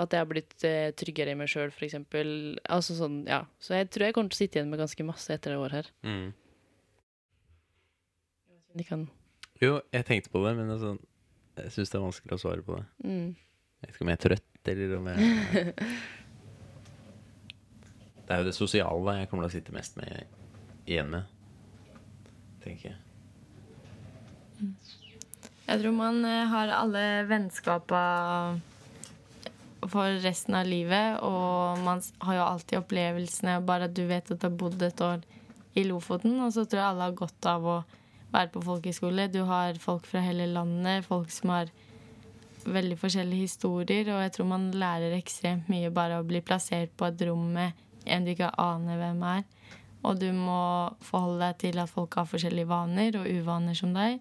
at 0.00 0.14
jeg 0.14 0.22
har 0.22 0.28
blitt 0.28 0.64
eh, 0.64 0.92
tryggere 0.96 1.34
i 1.34 1.38
meg 1.38 1.50
sjøl, 1.52 1.72
for 1.74 1.84
eksempel. 1.84 2.28
Altså 2.72 2.96
sånn, 2.96 3.22
ja. 3.28 3.42
Så 3.60 3.76
jeg 3.76 3.90
tror 3.92 4.06
jeg 4.08 4.16
kommer 4.16 4.32
til 4.32 4.38
å 4.38 4.42
sitte 4.42 4.58
igjen 4.58 4.70
med 4.72 4.80
ganske 4.80 5.04
masse 5.06 5.34
etter 5.34 5.52
det 5.52 5.60
året 5.60 5.82
her. 5.82 5.90
Mm. 6.08 6.30
De 8.72 8.86
kan 8.88 9.04
Jo, 9.60 9.82
jeg 9.92 10.06
tenkte 10.08 10.32
på 10.32 10.40
det, 10.46 10.54
men 10.56 10.72
altså, 10.72 10.94
jeg 11.60 11.74
syns 11.74 11.92
det 11.92 11.98
er 11.98 12.06
vanskelig 12.06 12.38
å 12.38 12.40
svare 12.40 12.64
på 12.64 12.78
det. 12.80 12.86
mm. 13.04 13.30
Jeg 13.82 13.90
vet 13.90 13.96
ikke 13.96 14.04
om 14.04 14.10
jeg 14.12 14.18
er 14.18 14.22
trøtt, 14.22 14.68
eller 14.70 14.92
om 14.94 15.06
jeg 15.10 15.18
Det 18.22 18.30
er 18.30 18.38
jo 18.38 18.46
det 18.46 18.54
sosiale 18.54 19.14
jeg 19.18 19.28
kommer 19.28 19.42
til 19.44 19.50
å 19.50 19.54
sitte 19.56 19.74
mest 19.74 19.96
med 19.98 20.10
igjen 20.86 21.10
med, 21.10 21.24
tenker 22.62 22.92
jeg. 22.92 22.98
Jeg 25.66 25.80
tror 25.82 25.94
man 25.96 26.22
eh, 26.24 26.46
har 26.48 26.70
alle 26.78 27.02
vennskapa 27.28 28.02
for 29.92 30.18
resten 30.24 30.56
av 30.58 30.68
livet, 30.68 31.20
og 31.22 31.80
man 31.84 32.02
har 32.24 32.38
jo 32.38 32.46
alltid 32.46 32.80
opplevelsene. 32.80 33.60
Bare 33.68 33.90
at 33.90 33.96
du 33.96 34.04
vet 34.08 34.30
at 34.32 34.40
du 34.40 34.48
har 34.48 34.58
bodd 34.58 34.82
et 34.82 35.04
år 35.04 35.22
i 35.78 35.84
Lofoten, 35.88 36.38
og 36.44 36.52
så 36.54 36.64
tror 36.66 36.80
jeg 36.80 36.88
alle 36.88 37.08
har 37.08 37.18
godt 37.18 37.48
av 37.48 37.68
å 37.68 37.78
være 38.32 38.52
på 38.54 38.64
folkehøyskole. 38.64 39.28
Du 39.32 39.42
har 39.48 39.78
folk 39.80 40.08
fra 40.08 40.22
hele 40.24 40.48
landet, 40.50 41.06
folk 41.06 41.32
som 41.32 41.52
har 41.54 41.72
veldig 42.62 42.98
forskjellige 43.00 43.48
historier, 43.48 44.08
og 44.14 44.22
jeg 44.22 44.34
tror 44.36 44.50
man 44.52 44.68
lærer 44.76 45.16
ekstremt 45.16 45.70
mye 45.72 45.90
bare 45.94 46.20
å 46.20 46.26
bli 46.26 46.42
plassert 46.44 46.92
på 46.96 47.08
et 47.08 47.24
rom 47.26 47.48
med 47.56 47.78
en 48.06 48.24
du 48.24 48.32
ikke 48.32 48.50
aner 48.58 48.98
hvem 48.98 49.24
er. 49.26 49.42
Og 50.02 50.18
du 50.18 50.28
må 50.34 50.62
forholde 51.06 51.46
deg 51.46 51.58
til 51.62 51.82
at 51.82 51.90
folk 51.90 52.18
har 52.18 52.26
forskjellige 52.30 52.70
vaner 52.70 53.18
og 53.20 53.28
uvaner 53.30 53.78
som 53.78 53.94
deg, 53.94 54.18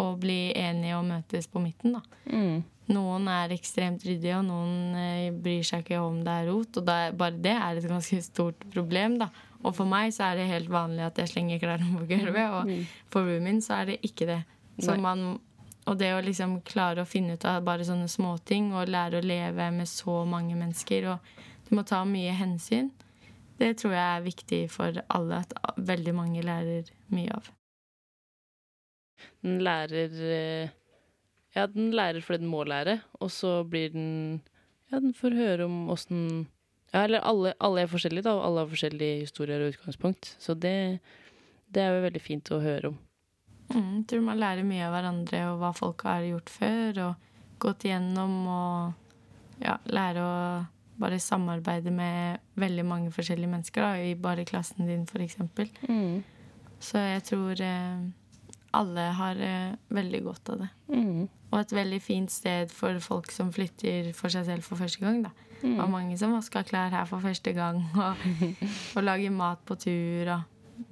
og 0.00 0.22
bli 0.22 0.54
enige 0.56 0.96
og 0.98 1.06
møtes 1.10 1.50
på 1.52 1.60
midten, 1.62 1.98
da. 1.98 2.02
Mm. 2.32 2.62
Noen 2.88 3.28
er 3.30 3.52
ekstremt 3.54 4.02
ryddige, 4.04 4.34
og 4.40 4.44
noen 4.48 4.96
eh, 4.98 5.30
bryr 5.32 5.62
seg 5.64 5.84
ikke 5.84 6.00
om 6.02 6.18
det 6.26 6.32
er 6.34 6.48
rot. 6.50 6.76
Og 6.80 6.88
er- 6.90 7.12
bare 7.14 7.36
det 7.38 7.52
er 7.54 7.76
et 7.78 7.86
ganske 7.88 8.18
stort 8.26 8.64
problem, 8.74 9.18
da. 9.22 9.28
Og 9.62 9.76
for 9.76 9.86
meg 9.86 10.10
så 10.12 10.32
er 10.32 10.36
det 10.40 10.48
helt 10.50 10.68
vanlig 10.68 11.04
at 11.06 11.16
jeg 11.22 11.28
slenger 11.30 11.60
klærne 11.62 11.92
på 12.00 12.08
gulvet, 12.10 12.50
og 12.50 12.66
for 13.14 13.22
roomien 13.28 13.60
så 13.62 13.76
er 13.82 13.92
det 13.92 14.00
ikke 14.02 14.26
det. 14.26 14.40
Man, 14.98 15.38
og 15.86 15.98
det 15.98 16.10
å 16.16 16.22
liksom 16.24 16.60
klare 16.66 17.02
å 17.04 17.06
finne 17.06 17.34
ut 17.38 17.44
av 17.46 17.62
bare 17.64 17.84
sånne 17.86 18.08
småting, 18.10 18.72
og 18.74 18.88
lære 18.90 19.20
å 19.20 19.24
leve 19.24 19.70
med 19.70 19.86
så 19.86 20.24
mange 20.26 20.56
mennesker, 20.58 21.06
og 21.12 21.18
du 21.68 21.76
må 21.76 21.84
ta 21.86 22.02
mye 22.04 22.34
hensyn, 22.34 22.90
det 23.58 23.76
tror 23.78 23.92
jeg 23.94 24.16
er 24.18 24.26
viktig 24.26 24.60
for 24.70 24.98
alle, 25.08 25.38
at 25.44 25.52
veldig 25.78 26.14
mange 26.18 26.42
lærer 26.42 26.90
mye 27.14 27.30
av. 27.38 27.50
Den 29.42 29.60
lærer 29.62 30.18
eh, 30.34 30.68
Ja, 31.56 31.66
den 31.68 31.92
lærer 31.92 32.24
fordi 32.24 32.42
den 32.42 32.50
må 32.52 32.64
lære, 32.64 33.00
og 33.20 33.30
så 33.30 33.60
blir 33.68 33.92
den 33.92 34.40
Ja, 34.92 35.00
den 35.00 35.14
får 35.16 35.36
høre 35.36 35.64
om 35.64 35.88
åssen 35.90 36.46
Ja, 36.92 37.04
eller 37.04 37.24
alle, 37.24 37.54
alle 37.60 37.82
er 37.82 37.88
forskjellige, 37.88 38.26
da, 38.26 38.34
og 38.36 38.44
alle 38.46 38.64
har 38.64 38.68
forskjellige 38.68 39.20
historier 39.22 39.62
og 39.64 39.72
utgangspunkt. 39.72 40.34
Så 40.38 40.52
det, 40.54 41.00
det 41.72 41.80
er 41.82 41.94
jo 41.94 42.02
veldig 42.04 42.20
fint 42.20 42.50
å 42.52 42.60
høre 42.60 42.90
om. 42.92 42.98
Mm, 43.72 44.02
tror 44.04 44.20
man 44.26 44.40
lærer 44.42 44.66
mye 44.68 44.84
av 44.84 44.92
hverandre 44.92 45.40
og 45.48 45.62
hva 45.62 45.70
folk 45.72 46.04
har 46.04 46.26
gjort 46.28 46.52
før, 46.52 47.00
og 47.06 47.62
gått 47.64 47.86
igjennom 47.88 48.34
og 48.44 49.64
ja, 49.64 49.78
lære 49.88 50.26
å 50.26 50.36
bare 51.00 51.18
samarbeide 51.22 51.90
med 51.94 52.42
veldig 52.60 52.84
mange 52.86 53.12
forskjellige 53.14 53.50
mennesker, 53.50 53.82
da, 53.82 53.96
i 53.96 54.14
bare 54.18 54.44
klassen 54.44 54.86
din, 54.86 55.06
f.eks. 55.08 55.38
Så 56.82 56.98
jeg 57.00 57.24
tror 57.24 57.62
eh, 57.62 58.04
alle 58.76 59.06
har 59.18 59.40
eh, 59.40 59.78
veldig 59.88 60.20
godt 60.26 60.52
av 60.52 60.64
det. 60.64 60.68
Mm. 60.92 61.28
Og 61.52 61.60
et 61.60 61.74
veldig 61.76 62.00
fint 62.00 62.32
sted 62.32 62.72
for 62.72 62.96
folk 63.04 63.32
som 63.32 63.52
flytter 63.52 64.12
for 64.16 64.32
seg 64.32 64.46
selv 64.48 64.64
for 64.64 64.80
første 64.80 65.02
gang. 65.04 65.20
da. 65.26 65.32
Det 65.60 65.76
Og 65.78 65.90
mange 65.92 66.16
som 66.18 66.32
vasker 66.34 66.64
klær 66.66 66.90
her 66.90 67.04
for 67.06 67.22
første 67.22 67.52
gang, 67.54 67.84
og, 68.04 68.16
og 68.96 69.04
lager 69.04 69.30
mat 69.30 69.60
på 69.68 69.76
tur. 69.76 70.32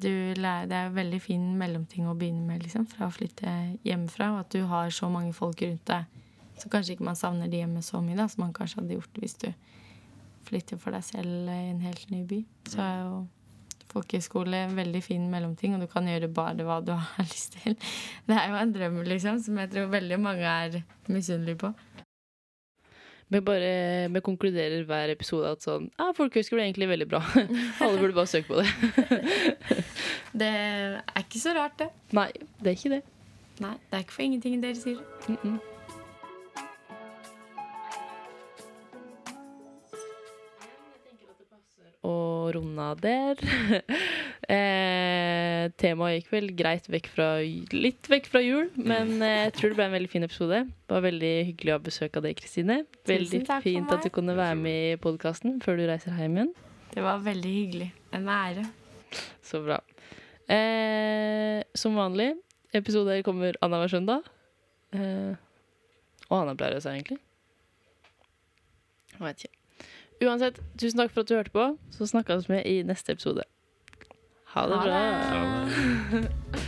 lærer, 0.00 0.66
Det 0.66 0.76
er 0.76 0.86
en 0.86 0.94
veldig 0.94 1.20
fin 1.20 1.56
mellomting 1.58 2.06
å 2.06 2.14
begynne 2.14 2.46
med 2.46 2.62
liksom, 2.62 2.86
fra 2.86 3.08
å 3.08 3.14
flytte 3.14 3.78
hjemmefra. 3.84 4.32
Og 4.34 4.40
at 4.44 4.52
du 4.52 4.64
har 4.66 4.90
så 4.90 5.08
mange 5.08 5.32
folk 5.32 5.62
rundt 5.62 5.86
deg. 5.86 6.04
Så 6.60 6.68
kanskje 6.68 6.92
ikke 6.92 7.08
man 7.08 7.16
savner 7.16 7.48
de 7.48 7.56
hjemme 7.56 7.82
så 7.82 8.02
mye 8.04 8.16
da, 8.16 8.28
som 8.28 8.44
man 8.44 8.52
kanskje 8.52 8.82
hadde 8.82 8.98
gjort 8.98 9.20
hvis 9.22 9.38
du 9.40 9.48
flytter 10.44 10.76
for 10.80 10.92
deg 10.92 11.04
selv 11.06 11.48
i 11.48 11.70
en 11.70 11.80
helt 11.80 12.10
ny 12.12 12.24
by. 12.28 12.44
Så 12.68 12.82
er 12.84 12.98
jo 13.06 13.26
folkehøyskole 13.90 14.64
veldig 14.76 15.02
fin 15.04 15.26
mellomting, 15.32 15.74
og 15.74 15.84
du 15.84 15.90
kan 15.90 16.08
gjøre 16.08 16.30
bare 16.34 16.66
hva 16.66 16.80
du 16.84 16.92
har 16.98 17.28
lyst 17.28 17.58
til. 17.58 17.76
Det 18.26 18.36
er 18.36 18.50
jo 18.52 18.60
en 18.60 18.74
drøm, 18.74 19.00
liksom, 19.08 19.40
som 19.44 19.58
jeg 19.62 19.72
tror 19.74 19.92
veldig 19.92 20.20
mange 20.20 20.46
er 20.46 20.82
misunnelige 21.08 21.62
på. 21.64 21.72
Vi 23.30 23.38
bare 23.46 24.08
vi 24.10 24.20
konkluderer 24.26 24.82
hver 24.88 25.12
episode 25.12 25.52
at 25.54 25.62
sånn 25.62 25.84
Ja, 26.00 26.08
folkehøyskole 26.16 26.64
er 26.64 26.66
egentlig 26.66 26.88
veldig 26.90 27.06
bra. 27.12 27.20
Alle 27.84 28.00
burde 28.00 28.16
bare 28.16 28.30
søke 28.30 28.50
på 28.50 28.58
det. 28.58 29.84
Det 30.40 30.50
er 30.50 31.22
ikke 31.22 31.42
så 31.42 31.54
rart, 31.54 31.78
det. 31.78 31.90
Nei, 32.14 32.28
det 32.62 32.70
er 32.70 32.76
ikke 32.78 32.94
det. 32.96 33.02
Nei, 33.60 33.74
Det 33.90 33.98
er 33.98 34.06
ikke 34.06 34.18
for 34.18 34.26
ingenting 34.26 34.62
dere 34.62 34.78
sier. 34.78 35.02
Mm 35.28 35.36
-mm. 35.42 35.69
Og 42.50 42.56
runde 42.56 42.82
av 42.82 42.98
der. 43.02 43.38
eh, 44.56 45.68
temaet 45.78 46.16
gikk 46.16 46.30
vel 46.32 46.48
greit 46.58 46.88
vekk 46.90 47.10
fra 47.12 47.28
litt 47.74 48.10
vekk 48.10 48.26
fra 48.32 48.42
jul, 48.42 48.70
men 48.74 49.20
eh, 49.22 49.44
jeg 49.46 49.52
tror 49.58 49.72
det 49.72 49.78
ble 49.78 49.86
en 49.86 49.94
veldig 49.94 50.10
fin 50.10 50.26
episode. 50.26 50.64
Det 50.66 50.96
var 50.96 51.04
veldig 51.04 51.32
hyggelig 51.50 51.72
å 51.72 51.76
ha 51.78 51.84
besøk 51.84 52.18
av 52.18 52.26
deg, 52.26 52.34
Kristine. 52.40 52.80
Veldig 53.08 53.42
fint 53.62 53.94
at 53.94 54.02
du 54.06 54.10
kunne 54.14 54.34
være 54.38 54.58
med 54.58 54.88
i 54.88 54.98
podkasten 55.02 55.60
før 55.62 55.78
du 55.78 55.86
reiser 55.90 56.18
hjem 56.18 56.40
igjen. 56.40 56.52
Det 56.90 57.06
var 57.06 57.22
veldig 57.22 57.54
hyggelig. 57.54 57.90
En 58.18 58.26
ære. 58.34 58.66
Så 59.46 59.62
bra. 59.62 59.78
Eh, 60.50 61.62
som 61.78 61.94
vanlig, 61.98 62.32
episoder 62.74 63.22
kommer 63.26 63.58
annenhver 63.62 63.94
søndag. 63.94 64.26
Eh, 64.90 65.38
og 66.26 66.36
Anna 66.42 66.58
pleier 66.58 66.80
å 66.80 66.82
seg, 66.82 66.98
egentlig. 66.98 67.22
Jeg 69.14 69.22
vet 69.28 69.46
ikke. 69.46 69.59
Uansett, 70.20 70.60
tusen 70.78 70.98
takk 71.00 71.10
for 71.14 71.20
at 71.24 71.28
du 71.30 71.34
hørte 71.38 71.50
på. 71.54 71.64
Så 71.90 72.06
snakkes 72.10 72.48
vi 72.50 72.58
i 72.68 72.82
neste 72.84 73.12
episode. 73.16 73.42
Ha 74.54 74.66
det 74.68 74.76
Ha 74.76 74.84
bra. 74.84 74.92
det. 74.92 75.02
Ja, 75.32 76.20
det- 76.20 76.66